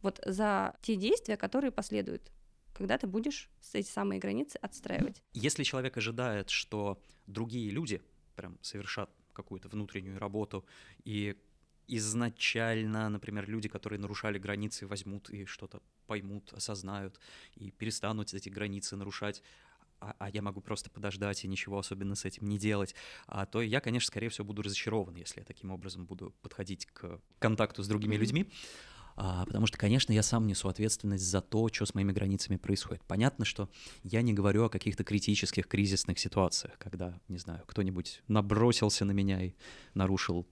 вот 0.02 0.22
за 0.26 0.76
те 0.82 0.96
действия, 0.96 1.38
которые 1.38 1.72
последуют 1.72 2.32
когда 2.74 3.00
ты 3.00 3.08
будешь 3.08 3.50
эти 3.74 3.88
самые 3.88 4.20
границы 4.20 4.58
отстраивать. 4.58 5.24
Если 5.34 5.64
человек 5.64 5.98
ожидает, 5.98 6.52
что 6.52 7.02
другие 7.26 7.72
люди 7.72 8.04
прям 8.36 8.60
совершат 8.62 9.10
какую-то 9.34 9.68
внутреннюю 9.68 10.20
работу 10.20 10.64
и 11.04 11.36
изначально, 11.88 13.10
например, 13.10 13.50
люди, 13.50 13.68
которые 13.68 14.00
нарушали 14.00 14.38
границы, 14.38 14.86
возьмут 14.86 15.32
и 15.32 15.46
что-то 15.46 15.82
поймут, 16.06 16.54
осознают 16.54 17.20
и 17.56 17.72
перестанут 17.72 18.32
эти 18.36 18.50
границы 18.50 18.96
нарушать, 18.96 19.42
а, 20.00 20.16
а 20.20 20.30
я 20.30 20.42
могу 20.42 20.62
просто 20.62 20.90
подождать 20.90 21.44
и 21.44 21.48
ничего 21.48 21.80
особенно 21.80 22.16
с 22.16 22.26
этим 22.26 22.48
не 22.48 22.58
делать, 22.58 22.96
а, 23.28 23.46
то 23.46 23.62
я, 23.62 23.82
конечно, 23.82 24.08
скорее 24.08 24.30
всего, 24.30 24.46
буду 24.46 24.62
разочарован, 24.62 25.16
если 25.16 25.40
я 25.40 25.46
таким 25.46 25.72
образом 25.72 26.06
буду 26.06 26.34
подходить 26.42 26.86
к 26.88 27.20
контакту 27.40 27.84
с 27.84 27.88
другими 27.88 28.16
mm-hmm. 28.16 28.18
людьми. 28.18 28.52
А, 29.20 29.46
потому 29.46 29.66
что, 29.66 29.80
конечно, 29.80 30.14
я 30.14 30.22
сам 30.22 30.46
несу 30.46 30.70
ответственность 30.70 31.26
за 31.26 31.42
то, 31.42 31.68
что 31.74 31.88
с 31.88 31.96
моими 31.96 32.12
границами 32.12 32.58
происходит. 32.58 33.04
Понятно, 33.08 33.46
что 33.46 33.68
я 34.04 34.22
не 34.22 34.32
говорю 34.32 34.66
о 34.66 34.70
каких-то 34.70 35.04
критических, 35.04 35.68
кризисных 35.68 36.20
ситуациях, 36.20 36.78
когда, 36.78 37.20
не 37.28 37.40
знаю, 37.40 37.64
кто-нибудь 37.66 38.22
набросился 38.28 39.06
на 39.06 39.12
меня 39.12 39.42
и 39.42 39.54
нарушил 39.96 40.46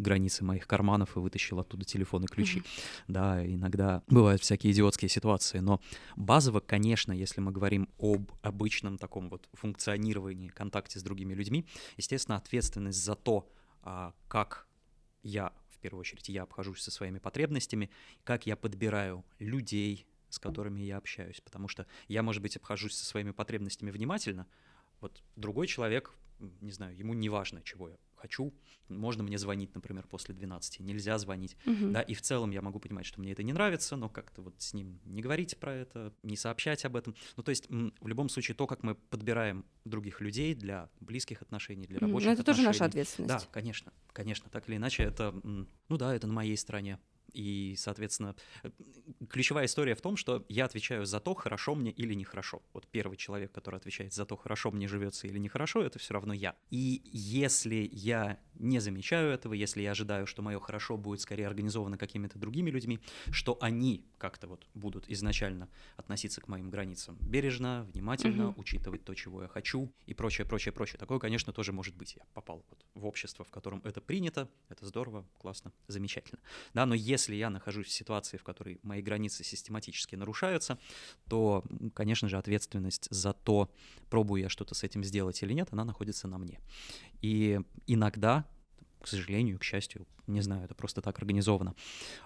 границы 0.00 0.44
моих 0.44 0.66
карманов 0.66 1.16
и 1.16 1.20
вытащил 1.20 1.60
оттуда 1.60 1.84
телефон 1.84 2.24
и 2.24 2.26
ключи. 2.26 2.58
Mm-hmm. 2.60 3.04
Да, 3.08 3.46
иногда 3.46 4.02
бывают 4.08 4.42
всякие 4.42 4.72
идиотские 4.72 5.08
ситуации, 5.08 5.58
но 5.58 5.80
базово, 6.16 6.60
конечно, 6.60 7.12
если 7.12 7.40
мы 7.40 7.52
говорим 7.52 7.88
об 7.98 8.32
обычном 8.42 8.98
таком 8.98 9.28
вот 9.28 9.48
функционировании, 9.52 10.48
контакте 10.48 10.98
с 10.98 11.02
другими 11.02 11.34
людьми, 11.34 11.66
естественно, 11.96 12.36
ответственность 12.36 13.02
за 13.02 13.14
то, 13.14 13.48
а, 13.82 14.14
как 14.28 14.66
я, 15.22 15.52
в 15.70 15.78
первую 15.78 16.00
очередь, 16.00 16.28
я 16.28 16.42
обхожусь 16.42 16.80
со 16.80 16.90
своими 16.90 17.18
потребностями, 17.18 17.90
как 18.24 18.46
я 18.46 18.56
подбираю 18.56 19.24
людей, 19.38 20.06
с 20.28 20.38
которыми 20.38 20.80
я 20.80 20.96
общаюсь, 20.96 21.40
потому 21.40 21.68
что 21.68 21.86
я, 22.08 22.22
может 22.22 22.42
быть, 22.42 22.56
обхожусь 22.56 22.94
со 22.94 23.04
своими 23.04 23.32
потребностями 23.32 23.90
внимательно, 23.90 24.46
вот 25.00 25.22
другой 25.36 25.66
человек, 25.66 26.14
не 26.60 26.72
знаю, 26.72 26.96
ему 26.96 27.14
не 27.14 27.28
важно, 27.28 27.62
чего 27.62 27.88
я 27.88 27.96
хочу, 28.20 28.52
можно 28.88 29.22
мне 29.22 29.38
звонить, 29.38 29.74
например, 29.74 30.06
после 30.06 30.34
12, 30.34 30.80
нельзя 30.80 31.18
звонить, 31.18 31.56
угу. 31.66 31.90
да, 31.90 32.02
и 32.02 32.14
в 32.14 32.20
целом 32.22 32.50
я 32.50 32.62
могу 32.62 32.78
понимать, 32.78 33.06
что 33.06 33.20
мне 33.20 33.32
это 33.32 33.42
не 33.42 33.52
нравится, 33.52 33.96
но 33.96 34.08
как-то 34.08 34.42
вот 34.42 34.54
с 34.58 34.74
ним 34.74 35.00
не 35.04 35.22
говорить 35.22 35.58
про 35.58 35.74
это, 35.74 36.12
не 36.22 36.36
сообщать 36.36 36.84
об 36.84 36.96
этом. 36.96 37.14
Ну, 37.36 37.42
то 37.42 37.50
есть 37.50 37.68
в 37.68 38.06
любом 38.06 38.28
случае 38.28 38.54
то, 38.54 38.66
как 38.66 38.82
мы 38.82 38.94
подбираем 38.94 39.64
других 39.84 40.20
людей 40.20 40.54
для 40.54 40.88
близких 41.00 41.42
отношений, 41.42 41.86
для 41.86 41.98
рабочих 41.98 42.26
Но 42.26 42.32
это 42.32 42.42
отношений. 42.42 42.66
тоже 42.66 42.66
наша 42.66 42.84
ответственность. 42.84 43.46
Да, 43.46 43.50
конечно, 43.50 43.92
конечно, 44.12 44.50
так 44.50 44.68
или 44.68 44.76
иначе 44.76 45.02
это, 45.02 45.34
ну 45.42 45.96
да, 45.96 46.14
это 46.14 46.26
на 46.26 46.32
моей 46.32 46.56
стороне. 46.56 46.98
И, 47.32 47.74
соответственно, 47.76 48.34
ключевая 49.28 49.66
история 49.66 49.94
в 49.94 50.00
том, 50.00 50.16
что 50.16 50.44
я 50.48 50.64
отвечаю 50.64 51.06
за 51.06 51.20
то, 51.20 51.34
хорошо 51.34 51.74
мне 51.74 51.90
или 51.90 52.14
нехорошо. 52.14 52.62
Вот 52.72 52.86
первый 52.88 53.16
человек, 53.16 53.52
который 53.52 53.76
отвечает 53.76 54.12
за 54.12 54.24
то, 54.24 54.36
хорошо 54.36 54.70
мне 54.70 54.88
живется 54.88 55.26
или 55.26 55.38
нехорошо, 55.38 55.82
это 55.82 55.98
все 55.98 56.14
равно 56.14 56.32
я. 56.32 56.56
И 56.70 57.02
если 57.04 57.88
я 57.92 58.38
не 58.54 58.78
замечаю 58.78 59.30
этого, 59.30 59.54
если 59.54 59.82
я 59.82 59.92
ожидаю, 59.92 60.26
что 60.26 60.42
мое 60.42 60.60
хорошо 60.60 60.96
будет 60.96 61.20
скорее 61.20 61.46
организовано 61.46 61.96
какими-то 61.96 62.38
другими 62.38 62.70
людьми, 62.70 63.00
что 63.30 63.56
они 63.60 64.04
как-то 64.18 64.46
вот 64.46 64.66
будут 64.74 65.08
изначально 65.08 65.68
относиться 65.96 66.40
к 66.40 66.48
моим 66.48 66.70
границам 66.70 67.18
бережно, 67.20 67.86
внимательно, 67.92 68.50
угу. 68.50 68.60
учитывать 68.60 69.04
то, 69.04 69.14
чего 69.14 69.42
я 69.42 69.48
хочу 69.48 69.92
и 70.06 70.14
прочее, 70.14 70.46
прочее, 70.46 70.72
прочее. 70.72 70.98
Такое, 70.98 71.18
конечно, 71.18 71.52
тоже 71.52 71.72
может 71.72 71.94
быть. 71.96 72.16
Я 72.16 72.24
попал 72.34 72.64
вот 72.68 72.84
в 72.94 73.06
общество, 73.06 73.44
в 73.44 73.50
котором 73.50 73.80
это 73.84 74.00
принято, 74.00 74.48
это 74.68 74.84
здорово, 74.86 75.26
классно, 75.38 75.72
замечательно. 75.86 76.40
Да, 76.74 76.86
но 76.86 76.94
если 76.94 77.19
я 77.28 77.50
нахожусь 77.50 77.86
в 77.86 77.92
ситуации, 77.92 78.36
в 78.36 78.42
которой 78.42 78.78
мои 78.82 79.02
границы 79.02 79.44
систематически 79.44 80.16
нарушаются, 80.16 80.78
то, 81.28 81.64
конечно 81.94 82.28
же, 82.28 82.38
ответственность 82.38 83.08
за 83.10 83.32
то, 83.32 83.70
пробую 84.08 84.42
я 84.42 84.48
что-то 84.48 84.74
с 84.74 84.84
этим 84.84 85.04
сделать 85.04 85.42
или 85.42 85.52
нет, 85.52 85.68
она 85.72 85.84
находится 85.84 86.28
на 86.28 86.38
мне. 86.38 86.60
И 87.22 87.60
иногда 87.86 88.46
к 89.00 89.08
сожалению, 89.08 89.58
к 89.58 89.64
счастью, 89.64 90.06
не 90.30 90.40
знаю, 90.40 90.64
это 90.64 90.74
просто 90.74 91.00
так 91.00 91.18
организовано. 91.18 91.74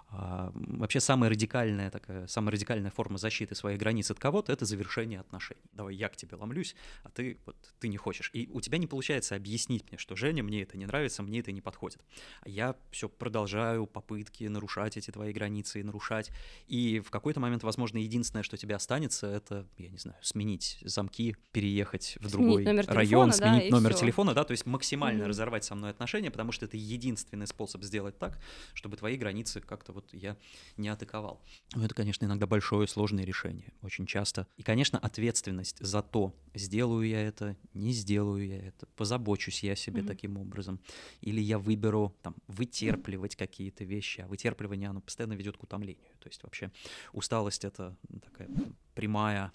А, 0.08 0.52
вообще 0.54 1.00
самая 1.00 1.30
радикальная 1.30 1.90
такая, 1.90 2.26
самая 2.26 2.52
радикальная 2.52 2.90
форма 2.90 3.18
защиты 3.18 3.54
своих 3.54 3.78
границ 3.78 4.10
от 4.10 4.18
кого-то— 4.18 4.52
это 4.54 4.64
завершение 4.64 5.20
отношений. 5.20 5.62
Давай 5.72 5.94
я 5.94 6.08
к 6.08 6.16
тебе 6.16 6.36
ломлюсь, 6.36 6.76
а 7.02 7.10
ты 7.10 7.38
вот 7.46 7.56
ты 7.80 7.88
не 7.88 7.96
хочешь. 7.96 8.30
И 8.32 8.48
у 8.52 8.60
тебя 8.60 8.78
не 8.78 8.86
получается 8.86 9.34
объяснить 9.36 9.84
мне, 9.90 9.98
что 9.98 10.16
Женя, 10.16 10.42
мне 10.42 10.62
это 10.62 10.76
не 10.76 10.86
нравится, 10.86 11.22
мне 11.22 11.40
это 11.40 11.52
не 11.52 11.60
подходит. 11.60 12.00
А 12.42 12.48
я 12.48 12.76
все 12.90 13.08
продолжаю 13.08 13.86
попытки 13.86 14.44
нарушать 14.44 14.96
эти 14.96 15.10
твои 15.10 15.32
границы 15.32 15.80
и 15.80 15.82
нарушать. 15.82 16.30
И 16.66 17.00
в 17.00 17.10
какой-то 17.10 17.40
момент, 17.40 17.62
возможно, 17.62 17.98
единственное, 17.98 18.42
что 18.42 18.56
тебе 18.56 18.74
останется, 18.74 19.26
это, 19.26 19.66
я 19.78 19.88
не 19.88 19.98
знаю, 19.98 20.18
сменить 20.22 20.78
замки, 20.82 21.36
переехать 21.52 22.18
в 22.20 22.30
другой 22.30 22.64
сменить 22.64 22.88
район, 22.88 23.30
телефона, 23.30 23.32
сменить 23.32 23.70
да, 23.70 23.76
номер 23.76 23.94
телефона, 23.94 24.34
да, 24.34 24.44
то 24.44 24.52
есть 24.52 24.66
максимально 24.66 25.20
Мгм. 25.20 25.28
разорвать 25.30 25.64
со 25.64 25.74
мной 25.74 25.90
отношения, 25.90 26.30
потому 26.30 26.52
что 26.52 26.66
это 26.66 26.76
единственный 26.76 27.46
способ 27.46 27.82
сделать 27.82 27.93
так, 28.00 28.40
чтобы 28.74 28.96
твои 28.96 29.16
границы 29.16 29.60
как-то 29.60 29.92
вот 29.92 30.12
я 30.12 30.36
не 30.76 30.88
атаковал. 30.88 31.42
Но 31.74 31.84
это, 31.84 31.94
конечно, 31.94 32.24
иногда 32.24 32.46
большое 32.46 32.86
сложное 32.88 33.24
решение, 33.24 33.72
очень 33.82 34.06
часто. 34.06 34.46
И, 34.56 34.62
конечно, 34.62 34.98
ответственность 34.98 35.78
за 35.80 36.02
то, 36.02 36.34
сделаю 36.54 37.06
я 37.06 37.20
это, 37.20 37.56
не 37.74 37.92
сделаю 37.92 38.46
я 38.46 38.58
это, 38.68 38.86
позабочусь 38.96 39.62
я 39.62 39.72
о 39.72 39.76
себе 39.76 40.00
Мгм. 40.02 40.06
таким 40.06 40.36
образом, 40.38 40.80
или 41.20 41.40
я 41.40 41.58
выберу 41.58 42.16
там 42.22 42.36
вытерпливать 42.48 43.36
какие-то 43.36 43.84
вещи, 43.84 44.20
а 44.20 44.26
вытерпливание, 44.26 44.88
оно 44.88 45.00
постоянно 45.00 45.34
ведет 45.34 45.56
к 45.56 45.62
утомлению. 45.62 46.10
То 46.18 46.28
есть 46.28 46.42
вообще 46.42 46.70
усталость— 47.12 47.64
это 47.66 47.96
такая 48.22 48.48
прямая 48.94 49.52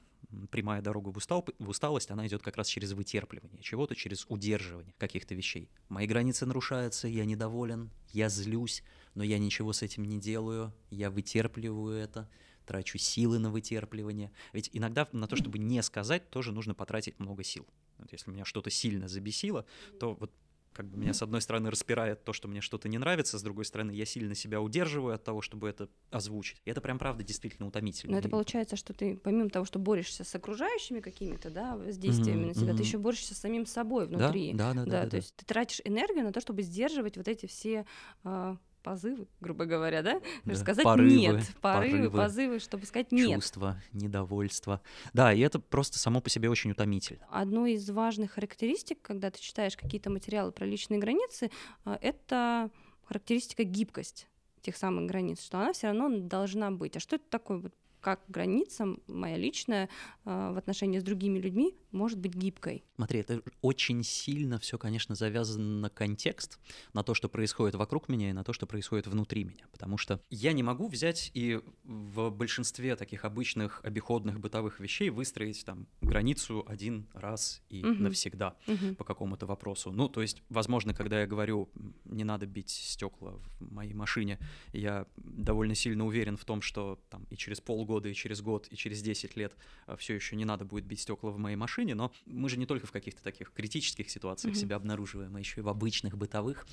прямая 0.51 0.81
дорога 0.81 1.09
в, 1.09 1.17
устал, 1.17 1.45
в 1.57 1.69
усталость, 1.69 2.11
она 2.11 2.27
идет 2.27 2.41
как 2.41 2.57
раз 2.57 2.67
через 2.67 2.93
вытерпливание 2.93 3.61
чего-то, 3.61 3.95
через 3.95 4.25
удерживание 4.29 4.93
каких-то 4.97 5.35
вещей. 5.35 5.69
Мои 5.89 6.07
границы 6.07 6.45
нарушаются, 6.45 7.07
я 7.07 7.25
недоволен, 7.25 7.89
я 8.11 8.29
злюсь, 8.29 8.83
но 9.15 9.23
я 9.23 9.39
ничего 9.39 9.73
с 9.73 9.81
этим 9.81 10.03
не 10.05 10.19
делаю, 10.19 10.73
я 10.91 11.09
вытерпливаю 11.09 11.97
это, 11.97 12.29
трачу 12.65 12.97
силы 12.99 13.39
на 13.39 13.49
вытерпливание. 13.49 14.31
Ведь 14.53 14.69
иногда 14.73 15.07
на 15.11 15.27
то, 15.27 15.35
чтобы 15.35 15.57
не 15.57 15.81
сказать, 15.81 16.29
тоже 16.29 16.51
нужно 16.51 16.75
потратить 16.75 17.19
много 17.19 17.43
сил. 17.43 17.65
Вот 17.97 18.11
если 18.11 18.29
меня 18.31 18.45
что-то 18.45 18.69
сильно 18.69 19.07
забесило, 19.07 19.65
то 19.99 20.13
вот 20.13 20.31
как 20.79 20.87
бы 20.87 20.97
меня 20.97 21.11
с 21.11 21.21
одной 21.21 21.41
стороны 21.41 21.69
распирает 21.69 22.23
то, 22.23 22.31
что 22.31 22.47
мне 22.47 22.61
что-то 22.61 22.87
не 22.87 22.97
нравится, 22.97 23.37
с 23.37 23.43
другой 23.43 23.65
стороны 23.65 23.91
я 23.91 24.05
сильно 24.05 24.33
себя 24.33 24.61
удерживаю 24.61 25.13
от 25.13 25.25
того, 25.25 25.41
чтобы 25.41 25.67
это 25.67 25.89
озвучить. 26.09 26.61
И 26.63 26.71
это 26.71 26.79
прям 26.79 26.97
правда 26.97 27.21
действительно 27.21 27.67
утомительно. 27.67 28.13
Но 28.13 28.17
это 28.19 28.29
получается, 28.29 28.77
что 28.77 28.93
ты 28.93 29.17
помимо 29.17 29.49
того, 29.49 29.65
что 29.65 29.77
борешься 29.77 30.23
с 30.23 30.33
окружающими 30.35 31.01
какими-то, 31.01 31.49
да, 31.49 31.75
воздействиями 31.75 32.39
Мгм, 32.39 32.47
на 32.47 32.53
себя, 32.53 32.73
ты 32.73 32.83
еще 32.83 32.97
борешься 32.97 33.35
с 33.35 33.39
самим 33.39 33.65
собой 33.65 34.07
Да, 34.07 34.29
внутри. 34.29 34.53
да, 34.53 34.73
да, 34.73 34.85
да, 34.85 34.91
да, 34.91 35.01
то 35.01 35.09
да. 35.09 35.17
есть 35.17 35.35
ты 35.35 35.45
тратишь 35.45 35.81
энергию 35.83 36.23
на 36.23 36.31
то, 36.31 36.39
чтобы 36.39 36.61
сдерживать 36.61 37.17
вот 37.17 37.27
эти 37.27 37.45
все 37.45 37.85
а, 38.23 38.55
позывы, 38.81 39.27
грубо 39.41 39.65
говоря, 39.65 40.01
да? 40.01 40.21
Да, 40.45 40.55
Сказать 40.55 40.83
порывы, 40.83 41.11
нет, 41.11 41.45
порывы, 41.61 42.09
порывы, 42.09 42.17
позывы, 42.17 42.59
чтобы 42.59 42.85
сказать 42.85 43.11
нет. 43.11 43.35
чувства, 43.35 43.81
недовольство. 43.93 44.81
Да, 45.13 45.33
и 45.33 45.39
это 45.39 45.59
просто 45.59 45.99
само 45.99 46.21
по 46.21 46.29
себе 46.29 46.49
очень 46.49 46.71
утомительно. 46.71 47.25
Одной 47.29 47.73
из 47.73 47.89
важных 47.89 48.31
характеристик, 48.31 49.01
когда 49.01 49.31
ты 49.31 49.39
читаешь 49.39 49.77
какие-то 49.77 50.09
материалы 50.09 50.51
про 50.51 50.65
личные 50.65 50.99
границы, 50.99 51.51
а, 51.85 51.97
это 52.01 52.69
характеристика 53.05 53.63
гибкость 53.63 54.27
тех 54.61 54.77
самых 54.77 55.05
границ, 55.05 55.43
что 55.43 55.59
она 55.59 55.73
все 55.73 55.87
равно 55.87 56.09
должна 56.09 56.71
быть. 56.71 56.97
А 56.97 56.99
что 56.99 57.15
это 57.15 57.25
такое? 57.29 57.71
Как 58.01 58.21
граница 58.29 58.95
моя 59.07 59.35
личная 59.35 59.89
а, 60.23 60.53
в 60.53 60.57
отношении 60.57 60.99
с 60.99 61.03
другими 61.03 61.37
людьми 61.39 61.75
может 61.91 62.19
быть 62.19 62.33
гибкой. 62.33 62.83
Смотри, 62.95 63.21
это 63.21 63.41
очень 63.61 64.03
сильно 64.03 64.59
все, 64.59 64.77
конечно, 64.77 65.15
завязано 65.15 65.79
на 65.79 65.89
контекст, 65.89 66.59
на 66.93 67.03
то, 67.03 67.13
что 67.13 67.29
происходит 67.29 67.75
вокруг 67.75 68.09
меня 68.09 68.29
и 68.29 68.33
на 68.33 68.43
то, 68.43 68.53
что 68.53 68.65
происходит 68.67 69.07
внутри 69.07 69.43
меня. 69.43 69.65
Потому 69.71 69.97
что 69.97 70.21
я 70.29 70.53
не 70.53 70.63
могу 70.63 70.87
взять 70.87 71.31
и 71.33 71.59
в 71.83 72.29
большинстве 72.29 72.95
таких 72.95 73.25
обычных 73.25 73.81
обиходных 73.83 74.39
бытовых 74.39 74.79
вещей 74.79 75.09
выстроить 75.09 75.65
там 75.65 75.87
границу 76.01 76.63
один 76.67 77.07
раз 77.13 77.61
и 77.69 77.83
угу. 77.83 78.03
навсегда 78.03 78.55
угу. 78.67 78.95
по 78.95 79.03
какому-то 79.03 79.45
вопросу. 79.45 79.91
Ну, 79.91 80.09
то 80.09 80.21
есть, 80.21 80.43
возможно, 80.49 80.93
когда 80.93 81.21
я 81.21 81.27
говорю, 81.27 81.69
не 82.05 82.23
надо 82.23 82.45
бить 82.45 82.69
стекла 82.69 83.31
в 83.31 83.71
моей 83.71 83.93
машине, 83.93 84.39
я 84.73 85.07
довольно 85.17 85.75
сильно 85.75 86.05
уверен 86.05 86.37
в 86.37 86.45
том, 86.45 86.61
что 86.61 86.99
там 87.09 87.25
и 87.29 87.35
через 87.35 87.61
полгода, 87.61 88.09
и 88.09 88.13
через 88.13 88.41
год, 88.41 88.67
и 88.69 88.75
через 88.75 89.01
10 89.01 89.35
лет 89.35 89.53
а, 89.85 89.95
все 89.95 90.15
еще 90.15 90.35
не 90.35 90.45
надо 90.45 90.65
будет 90.65 90.85
бить 90.85 91.01
стекла 91.01 91.31
в 91.31 91.37
моей 91.37 91.55
машине, 91.55 91.78
но 91.93 92.11
мы 92.25 92.49
же 92.49 92.57
не 92.57 92.65
только 92.65 92.87
в 92.87 92.91
каких-то 92.91 93.23
таких 93.23 93.51
критических 93.51 94.09
ситуациях 94.09 94.55
mm-hmm. 94.55 94.59
себя 94.59 94.75
обнаруживаем, 94.75 95.35
а 95.35 95.39
еще 95.39 95.61
и 95.61 95.63
в 95.63 95.69
обычных 95.69 96.17
бытовых. 96.17 96.65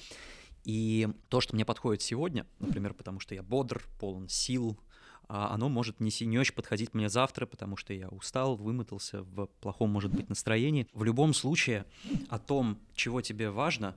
И 0.64 1.09
то, 1.29 1.40
что 1.40 1.55
мне 1.55 1.64
подходит 1.64 2.03
сегодня, 2.03 2.47
например, 2.59 2.92
потому 2.95 3.21
что 3.21 3.35
я 3.35 3.42
бодр, 3.42 3.85
полон 4.01 4.29
сил, 4.29 4.79
а 5.29 5.55
оно 5.55 5.69
может 5.69 6.01
не, 6.01 6.11
не 6.25 6.38
очень 6.38 6.55
подходить 6.55 6.95
мне 6.95 7.09
завтра, 7.09 7.47
потому 7.47 7.77
что 7.77 7.92
я 7.92 8.09
устал, 8.09 8.57
вымотался, 8.57 9.23
в 9.23 9.47
плохом, 9.61 9.90
может 9.90 10.12
быть, 10.12 10.29
настроении. 10.29 10.87
В 10.92 11.05
любом 11.05 11.35
случае 11.35 11.85
о 12.29 12.38
том, 12.38 12.79
чего 12.95 13.21
тебе 13.21 13.51
важно, 13.51 13.97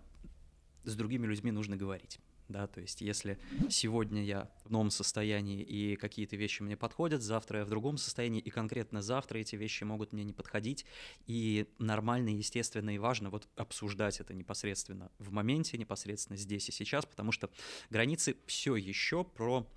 с 0.84 0.96
другими 0.96 1.26
людьми 1.28 1.52
нужно 1.52 1.76
говорить 1.76 2.20
да, 2.50 2.68
то 2.68 2.82
есть 2.82 3.02
если 3.02 3.40
сегодня 3.70 4.24
я 4.24 4.52
в 4.66 4.72
новом 4.72 4.90
состоянии 4.90 5.62
и 5.62 5.96
какие-то 5.96 6.36
вещи 6.36 6.62
мне 6.64 6.76
подходят, 6.76 7.22
завтра 7.22 7.60
я 7.60 7.66
в 7.66 7.70
другом 7.70 7.98
состоянии, 7.98 8.42
и 8.42 8.50
конкретно 8.50 9.02
завтра 9.02 9.38
эти 9.38 9.56
вещи 9.56 9.84
могут 9.84 10.12
мне 10.12 10.24
не 10.24 10.34
подходить, 10.34 10.86
и 11.28 11.68
нормально, 11.78 12.30
естественно 12.30 12.90
и 12.90 12.98
важно 12.98 13.30
вот 13.30 13.48
обсуждать 13.56 14.20
это 14.20 14.34
непосредственно 14.34 15.12
в 15.20 15.32
моменте, 15.32 15.78
непосредственно 15.78 16.38
здесь 16.38 16.68
и 16.70 16.72
сейчас, 16.72 17.06
потому 17.06 17.32
что 17.32 17.50
границы 17.90 18.36
все 18.48 18.76
еще 18.76 19.24
про 19.24 19.68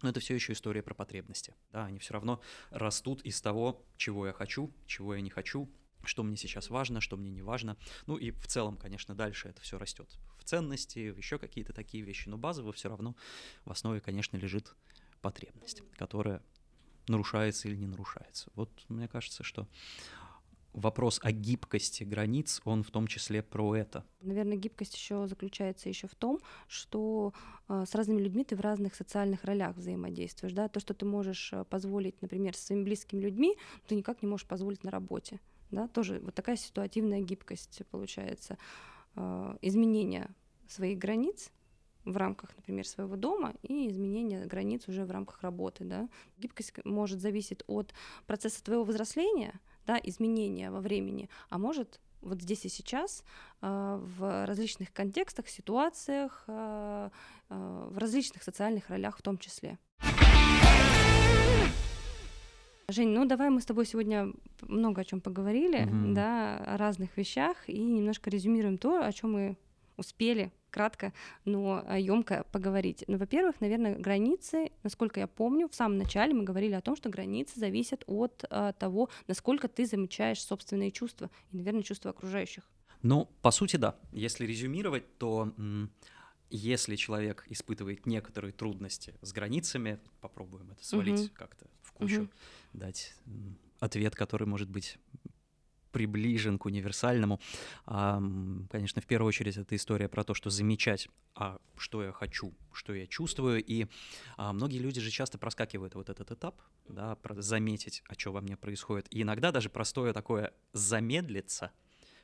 но 0.00 0.08
это 0.08 0.18
все 0.18 0.34
еще 0.34 0.52
история 0.52 0.82
про 0.82 0.94
потребности. 0.94 1.54
Да, 1.70 1.84
они 1.84 2.00
все 2.00 2.14
равно 2.14 2.40
растут 2.70 3.22
из 3.22 3.40
того, 3.40 3.86
чего 3.96 4.26
я 4.26 4.32
хочу, 4.32 4.72
чего 4.84 5.14
я 5.14 5.20
не 5.20 5.30
хочу, 5.30 5.70
что 6.04 6.22
мне 6.22 6.36
сейчас 6.36 6.70
важно, 6.70 7.00
что 7.00 7.16
мне 7.16 7.30
не 7.30 7.42
важно. 7.42 7.76
Ну 8.06 8.16
и 8.16 8.30
в 8.30 8.46
целом, 8.46 8.76
конечно, 8.76 9.14
дальше 9.14 9.48
это 9.48 9.60
все 9.60 9.78
растет 9.78 10.08
в 10.38 10.44
ценности, 10.44 11.10
в 11.10 11.16
еще 11.16 11.38
какие-то 11.38 11.72
такие 11.72 12.02
вещи. 12.02 12.28
Но 12.28 12.36
базово 12.36 12.72
все 12.72 12.88
равно 12.88 13.14
в 13.64 13.70
основе, 13.70 14.00
конечно, 14.00 14.36
лежит 14.36 14.74
потребность, 15.20 15.82
которая 15.96 16.42
нарушается 17.08 17.68
или 17.68 17.76
не 17.76 17.86
нарушается. 17.86 18.50
Вот 18.54 18.70
мне 18.88 19.08
кажется, 19.08 19.42
что 19.42 19.68
вопрос 20.72 21.20
о 21.22 21.32
гибкости 21.32 22.04
границ, 22.04 22.60
он 22.64 22.82
в 22.82 22.90
том 22.90 23.06
числе 23.06 23.42
про 23.42 23.76
это. 23.76 24.04
Наверное, 24.20 24.56
гибкость 24.56 24.94
еще 24.94 25.26
заключается 25.26 25.88
еще 25.88 26.06
в 26.06 26.14
том, 26.14 26.40
что 26.66 27.34
э, 27.68 27.84
с 27.86 27.94
разными 27.94 28.22
людьми 28.22 28.44
ты 28.44 28.56
в 28.56 28.60
разных 28.60 28.94
социальных 28.94 29.44
ролях 29.44 29.76
взаимодействуешь, 29.76 30.54
да, 30.54 30.68
то, 30.68 30.80
что 30.80 30.94
ты 30.94 31.04
можешь 31.04 31.52
э, 31.52 31.64
позволить, 31.64 32.20
например, 32.22 32.56
со 32.56 32.66
своими 32.66 32.84
близкими 32.84 33.20
людьми, 33.20 33.56
ты 33.86 33.94
никак 33.94 34.22
не 34.22 34.28
можешь 34.28 34.46
позволить 34.46 34.82
на 34.84 34.90
работе, 34.90 35.40
да, 35.72 35.88
тоже 35.88 36.20
вот 36.20 36.34
такая 36.34 36.56
ситуативная 36.56 37.20
гибкость 37.20 37.82
получается, 37.90 38.58
э, 39.16 39.56
изменение 39.62 40.30
своих 40.68 40.98
границ 40.98 41.50
в 42.04 42.16
рамках, 42.16 42.54
например, 42.56 42.86
своего 42.86 43.16
дома 43.16 43.54
и 43.62 43.88
изменение 43.88 44.46
границ 44.46 44.88
уже 44.88 45.04
в 45.04 45.10
рамках 45.10 45.42
работы, 45.42 45.84
да. 45.84 46.08
Гибкость 46.38 46.72
может 46.84 47.20
зависеть 47.20 47.62
от 47.66 47.92
процесса 48.26 48.62
твоего 48.62 48.84
взросления, 48.84 49.60
да, 49.86 49.98
изменения 50.02 50.70
во 50.70 50.80
времени, 50.80 51.28
а 51.48 51.58
может 51.58 52.00
вот 52.20 52.40
здесь 52.40 52.64
и 52.64 52.68
сейчас 52.68 53.24
э, 53.62 54.00
в 54.00 54.46
различных 54.46 54.92
контекстах, 54.92 55.48
ситуациях, 55.48 56.44
э, 56.46 57.10
в 57.48 57.98
различных 57.98 58.42
социальных 58.42 58.88
ролях 58.88 59.18
в 59.18 59.22
том 59.22 59.38
числе. 59.38 59.78
Жень, 62.92 63.08
ну 63.08 63.24
давай 63.24 63.48
мы 63.48 63.60
с 63.62 63.64
тобой 63.64 63.86
сегодня 63.86 64.32
много 64.60 65.00
о 65.00 65.04
чем 65.04 65.22
поговорили, 65.22 65.86
mm-hmm. 65.86 66.12
да, 66.12 66.58
о 66.58 66.76
разных 66.76 67.16
вещах 67.16 67.56
и 67.66 67.78
немножко 67.78 68.28
резюмируем 68.28 68.76
то, 68.76 69.02
о 69.02 69.12
чем 69.12 69.32
мы 69.32 69.56
успели 69.96 70.52
кратко, 70.68 71.14
но 71.46 71.82
емко 71.96 72.44
поговорить. 72.52 73.04
Ну, 73.06 73.16
во-первых, 73.16 73.60
наверное, 73.60 73.96
границы, 73.96 74.72
насколько 74.82 75.20
я 75.20 75.26
помню, 75.26 75.68
в 75.68 75.74
самом 75.74 75.96
начале 75.96 76.34
мы 76.34 76.44
говорили 76.44 76.74
о 76.74 76.82
том, 76.82 76.94
что 76.96 77.08
границы 77.08 77.58
зависят 77.58 78.04
от 78.06 78.44
а, 78.50 78.72
того, 78.72 79.08
насколько 79.26 79.68
ты 79.68 79.86
замечаешь 79.86 80.42
собственные 80.42 80.90
чувства 80.90 81.30
и, 81.50 81.56
наверное, 81.56 81.82
чувства 81.82 82.10
окружающих. 82.10 82.68
Ну, 83.02 83.28
по 83.40 83.50
сути, 83.50 83.76
да. 83.76 83.96
Если 84.12 84.46
резюмировать, 84.46 85.18
то 85.18 85.52
если 86.56 86.96
человек 86.96 87.44
испытывает 87.48 88.06
некоторые 88.06 88.52
трудности 88.52 89.14
с 89.22 89.32
границами, 89.32 89.98
попробуем 90.20 90.70
это 90.70 90.84
свалить 90.84 91.26
угу. 91.26 91.30
как-то 91.34 91.66
в 91.82 91.92
кучу, 91.92 92.22
угу. 92.22 92.30
дать 92.72 93.14
ответ, 93.80 94.14
который 94.14 94.46
может 94.46 94.68
быть 94.68 94.98
приближен 95.92 96.58
к 96.58 96.66
универсальному. 96.66 97.40
Конечно, 97.84 99.02
в 99.02 99.06
первую 99.06 99.28
очередь 99.28 99.56
это 99.56 99.76
история 99.76 100.08
про 100.08 100.24
то, 100.24 100.34
что 100.34 100.50
замечать, 100.50 101.08
а 101.34 101.58
что 101.76 102.02
я 102.02 102.12
хочу, 102.12 102.54
что 102.72 102.94
я 102.94 103.06
чувствую. 103.06 103.62
И 103.62 103.86
а, 104.36 104.52
многие 104.52 104.78
люди 104.78 105.00
же 105.00 105.10
часто 105.10 105.38
проскакивают 105.38 105.94
вот 105.94 106.08
этот 106.08 106.30
этап, 106.30 106.60
да, 106.88 107.18
заметить, 107.36 108.02
а 108.08 108.14
что 108.14 108.32
во 108.32 108.40
мне 108.40 108.56
происходит. 108.56 109.06
И 109.10 109.22
иногда 109.22 109.52
даже 109.52 109.68
простое 109.68 110.12
такое 110.12 110.52
замедлиться, 110.72 111.72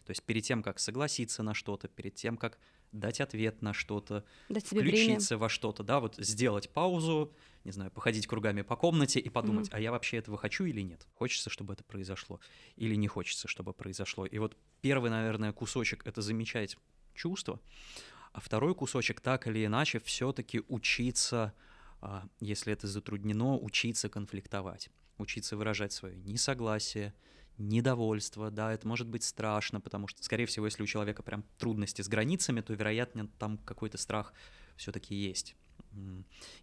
то 0.05 0.13
есть 0.13 0.23
перед 0.23 0.43
тем, 0.43 0.63
как 0.63 0.79
согласиться 0.79 1.43
на 1.43 1.53
что-то, 1.53 1.87
перед 1.87 2.15
тем, 2.15 2.39
как 2.39 2.59
дать 2.93 3.21
ответ 3.21 3.63
на 3.63 3.73
что-то, 3.73 4.25
включиться 4.49 5.35
время. 5.35 5.41
во 5.41 5.49
что-то, 5.49 5.83
да, 5.83 6.01
вот 6.01 6.17
сделать 6.17 6.71
паузу, 6.71 7.33
не 7.65 7.73
знаю, 7.73 7.91
походить 7.91 8.27
кругами 8.27 8.63
по 8.63 8.77
комнате 8.77 9.21
и 9.21 9.29
подумать, 9.29 9.69
mm-hmm. 9.69 9.77
а 9.77 9.81
я 9.81 9.91
вообще 9.91 10.19
этого 10.19 10.39
хочу 10.39 10.65
или 10.65 10.81
нет? 10.81 11.07
Хочется, 11.15 11.51
чтобы 11.51 11.75
это 11.75 11.85
произошло, 11.85 12.41
или 12.77 12.95
не 12.95 13.09
хочется, 13.09 13.49
чтобы 13.49 13.73
произошло? 13.73 14.27
И 14.27 14.39
вот 14.39 14.57
первый, 14.81 15.11
наверное, 15.11 15.53
кусочек— 15.53 16.03
это 16.07 16.23
замечать 16.23 16.77
чувства, 17.15 17.61
а 18.33 18.41
второй 18.41 18.75
кусочек 18.75 19.21
так 19.21 19.47
или 19.47 19.65
иначе 19.65 20.01
все-таки 20.01 20.63
учиться, 20.69 21.53
а, 22.01 22.27
если 22.41 22.73
это 22.73 22.87
затруднено, 22.87 23.59
учиться 23.59 24.09
конфликтовать, 24.09 24.91
учиться 25.19 25.57
выражать 25.57 25.93
свое 25.93 26.17
несогласие, 26.17 27.15
недовольство, 27.59 28.51
да, 28.51 28.73
это 28.73 28.87
может 28.87 29.09
быть 29.09 29.25
страшно, 29.25 29.81
потому 29.81 30.09
что, 30.09 30.23
скорее 30.23 30.47
всего, 30.47 30.67
если 30.67 30.83
у 30.83 30.87
человека 30.87 31.23
прям 31.23 31.45
трудности 31.59 32.03
с 32.03 32.09
границами, 32.09 32.61
то, 32.61 32.73
вероятно, 32.73 33.29
там 33.39 33.59
какой-то 33.59 33.99
страх 33.99 34.33
все-таки 34.77 35.15
есть. 35.15 35.57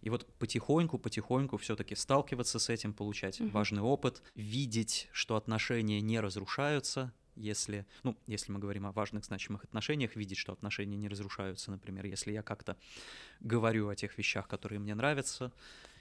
И 0.00 0.10
вот 0.10 0.26
потихоньку, 0.38 0.98
потихоньку 0.98 1.56
все-таки 1.58 1.94
сталкиваться 1.94 2.58
с 2.58 2.68
этим, 2.68 2.92
получать 2.92 3.40
угу. 3.40 3.50
важный 3.50 3.82
опыт, 3.82 4.22
видеть, 4.34 5.08
что 5.12 5.36
отношения 5.36 6.00
не 6.00 6.20
разрушаются, 6.20 7.12
если, 7.34 7.86
ну, 8.02 8.16
если 8.26 8.50
мы 8.50 8.58
говорим 8.58 8.86
о 8.86 8.92
важных, 8.92 9.24
значимых 9.26 9.64
отношениях, 9.64 10.16
видеть, 10.16 10.38
что 10.38 10.52
отношения 10.52 10.96
не 10.96 11.08
разрушаются, 11.08 11.70
например, 11.70 12.06
если 12.06 12.32
я 12.32 12.42
как-то 12.42 12.76
говорю 13.40 13.88
о 13.88 13.96
тех 13.96 14.16
вещах, 14.16 14.48
которые 14.48 14.78
мне 14.78 14.94
нравятся 14.94 15.52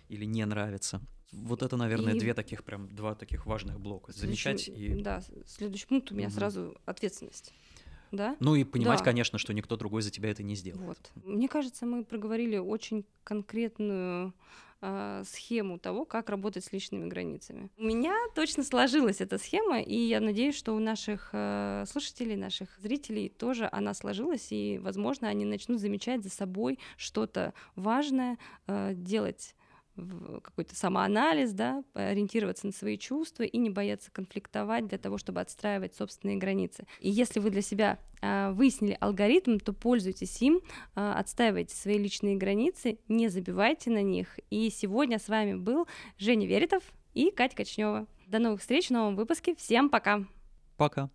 или 0.08 0.24
не 0.24 0.46
нравятся. 0.46 1.02
Вот 1.44 1.64
это, 1.64 1.78
наверное, 1.78 2.14
и... 2.14 2.20
две 2.20 2.34
таких 2.34 2.64
прям 2.64 2.94
два 2.96 3.16
таких 3.16 3.46
важных 3.46 3.80
блока. 3.80 4.12
Замечать 4.12 4.68
и. 4.68 5.02
Да, 5.02 5.22
следующий 5.46 5.88
пункт 5.88 6.12
у 6.12 6.16
меня 6.16 6.28
угу. 6.28 6.36
сразу 6.36 6.78
ответственность 6.86 7.54
да? 8.16 8.36
Ну 8.40 8.56
и 8.56 8.64
понимать, 8.64 9.00
да. 9.00 9.06
конечно, 9.06 9.38
что 9.38 9.54
никто 9.54 9.76
другой 9.78 10.02
за 10.02 10.12
тебя 10.12 10.32
это 10.32 10.44
не 10.44 10.56
сделает. 10.56 10.86
Вот. 10.86 11.12
Мне 11.24 11.48
кажется, 11.48 11.86
мы 11.86 12.04
проговорили 12.04 12.58
очень 12.58 13.06
конкретную 13.24 14.34
э, 14.82 15.24
схему 15.26 15.80
того, 15.80 16.06
как 16.06 16.30
работать 16.30 16.66
с 16.66 16.72
личными 16.72 17.08
границами. 17.08 17.70
У 17.78 17.84
меня 17.84 18.16
точно 18.34 18.64
сложилась 18.64 19.22
эта 19.22 19.38
схема, 19.38 19.82
и 19.82 19.96
я 19.96 20.20
надеюсь, 20.20 20.56
что 20.56 20.74
у 20.74 20.80
наших 20.80 21.30
э, 21.34 21.86
слушателей, 21.88 22.36
наших 22.36 22.70
зрителей 22.80 23.30
тоже 23.30 23.70
она 23.72 23.94
сложилась, 23.94 24.52
и, 24.52 24.80
возможно, 24.82 25.28
они 25.28 25.46
начнут 25.46 25.80
замечать 25.80 26.24
за 26.24 26.30
собой 26.30 26.80
что-то 26.98 27.54
важное, 27.76 28.38
э, 28.68 28.94
делать 28.96 29.56
какой-то 30.44 30.76
самоанализ, 30.76 31.52
да, 31.54 31.84
ориентироваться 31.94 32.66
на 32.66 32.74
свои 32.74 32.98
чувства 32.98 33.44
и 33.44 33.58
не 33.58 33.70
бояться 33.70 34.12
конфликтовать 34.12 34.88
для 34.88 34.98
того, 34.98 35.18
чтобы 35.18 35.42
отстраивать 35.42 35.96
собственные 35.96 36.38
границы. 36.38 36.86
И 37.00 37.10
если 37.10 37.40
вы 37.40 37.50
для 37.50 37.62
себя 37.62 38.00
э, 38.22 38.52
выяснили 38.52 38.98
алгоритм, 39.00 39.58
то 39.58 39.74
пользуйтесь 39.74 40.42
им, 40.42 40.62
э, 40.96 41.14
отстаивайте 41.16 41.76
свои 41.76 41.98
личные 41.98 42.36
границы, 42.36 43.00
не 43.08 43.30
забивайте 43.30 43.90
на 43.90 44.02
них. 44.02 44.40
И 44.50 44.70
сегодня 44.70 45.20
с 45.20 45.28
вами 45.28 45.56
был 45.56 45.88
Женя 46.18 46.48
Веритов 46.48 46.84
и 47.14 47.32
Катя 47.32 47.56
Кочнева. 47.56 48.08
До 48.28 48.40
новых 48.40 48.62
встреч 48.62 48.88
в 48.88 48.92
новом 48.92 49.16
выпуске. 49.16 49.56
Всем 49.56 49.90
пока! 49.90 50.26
Пока! 50.78 51.10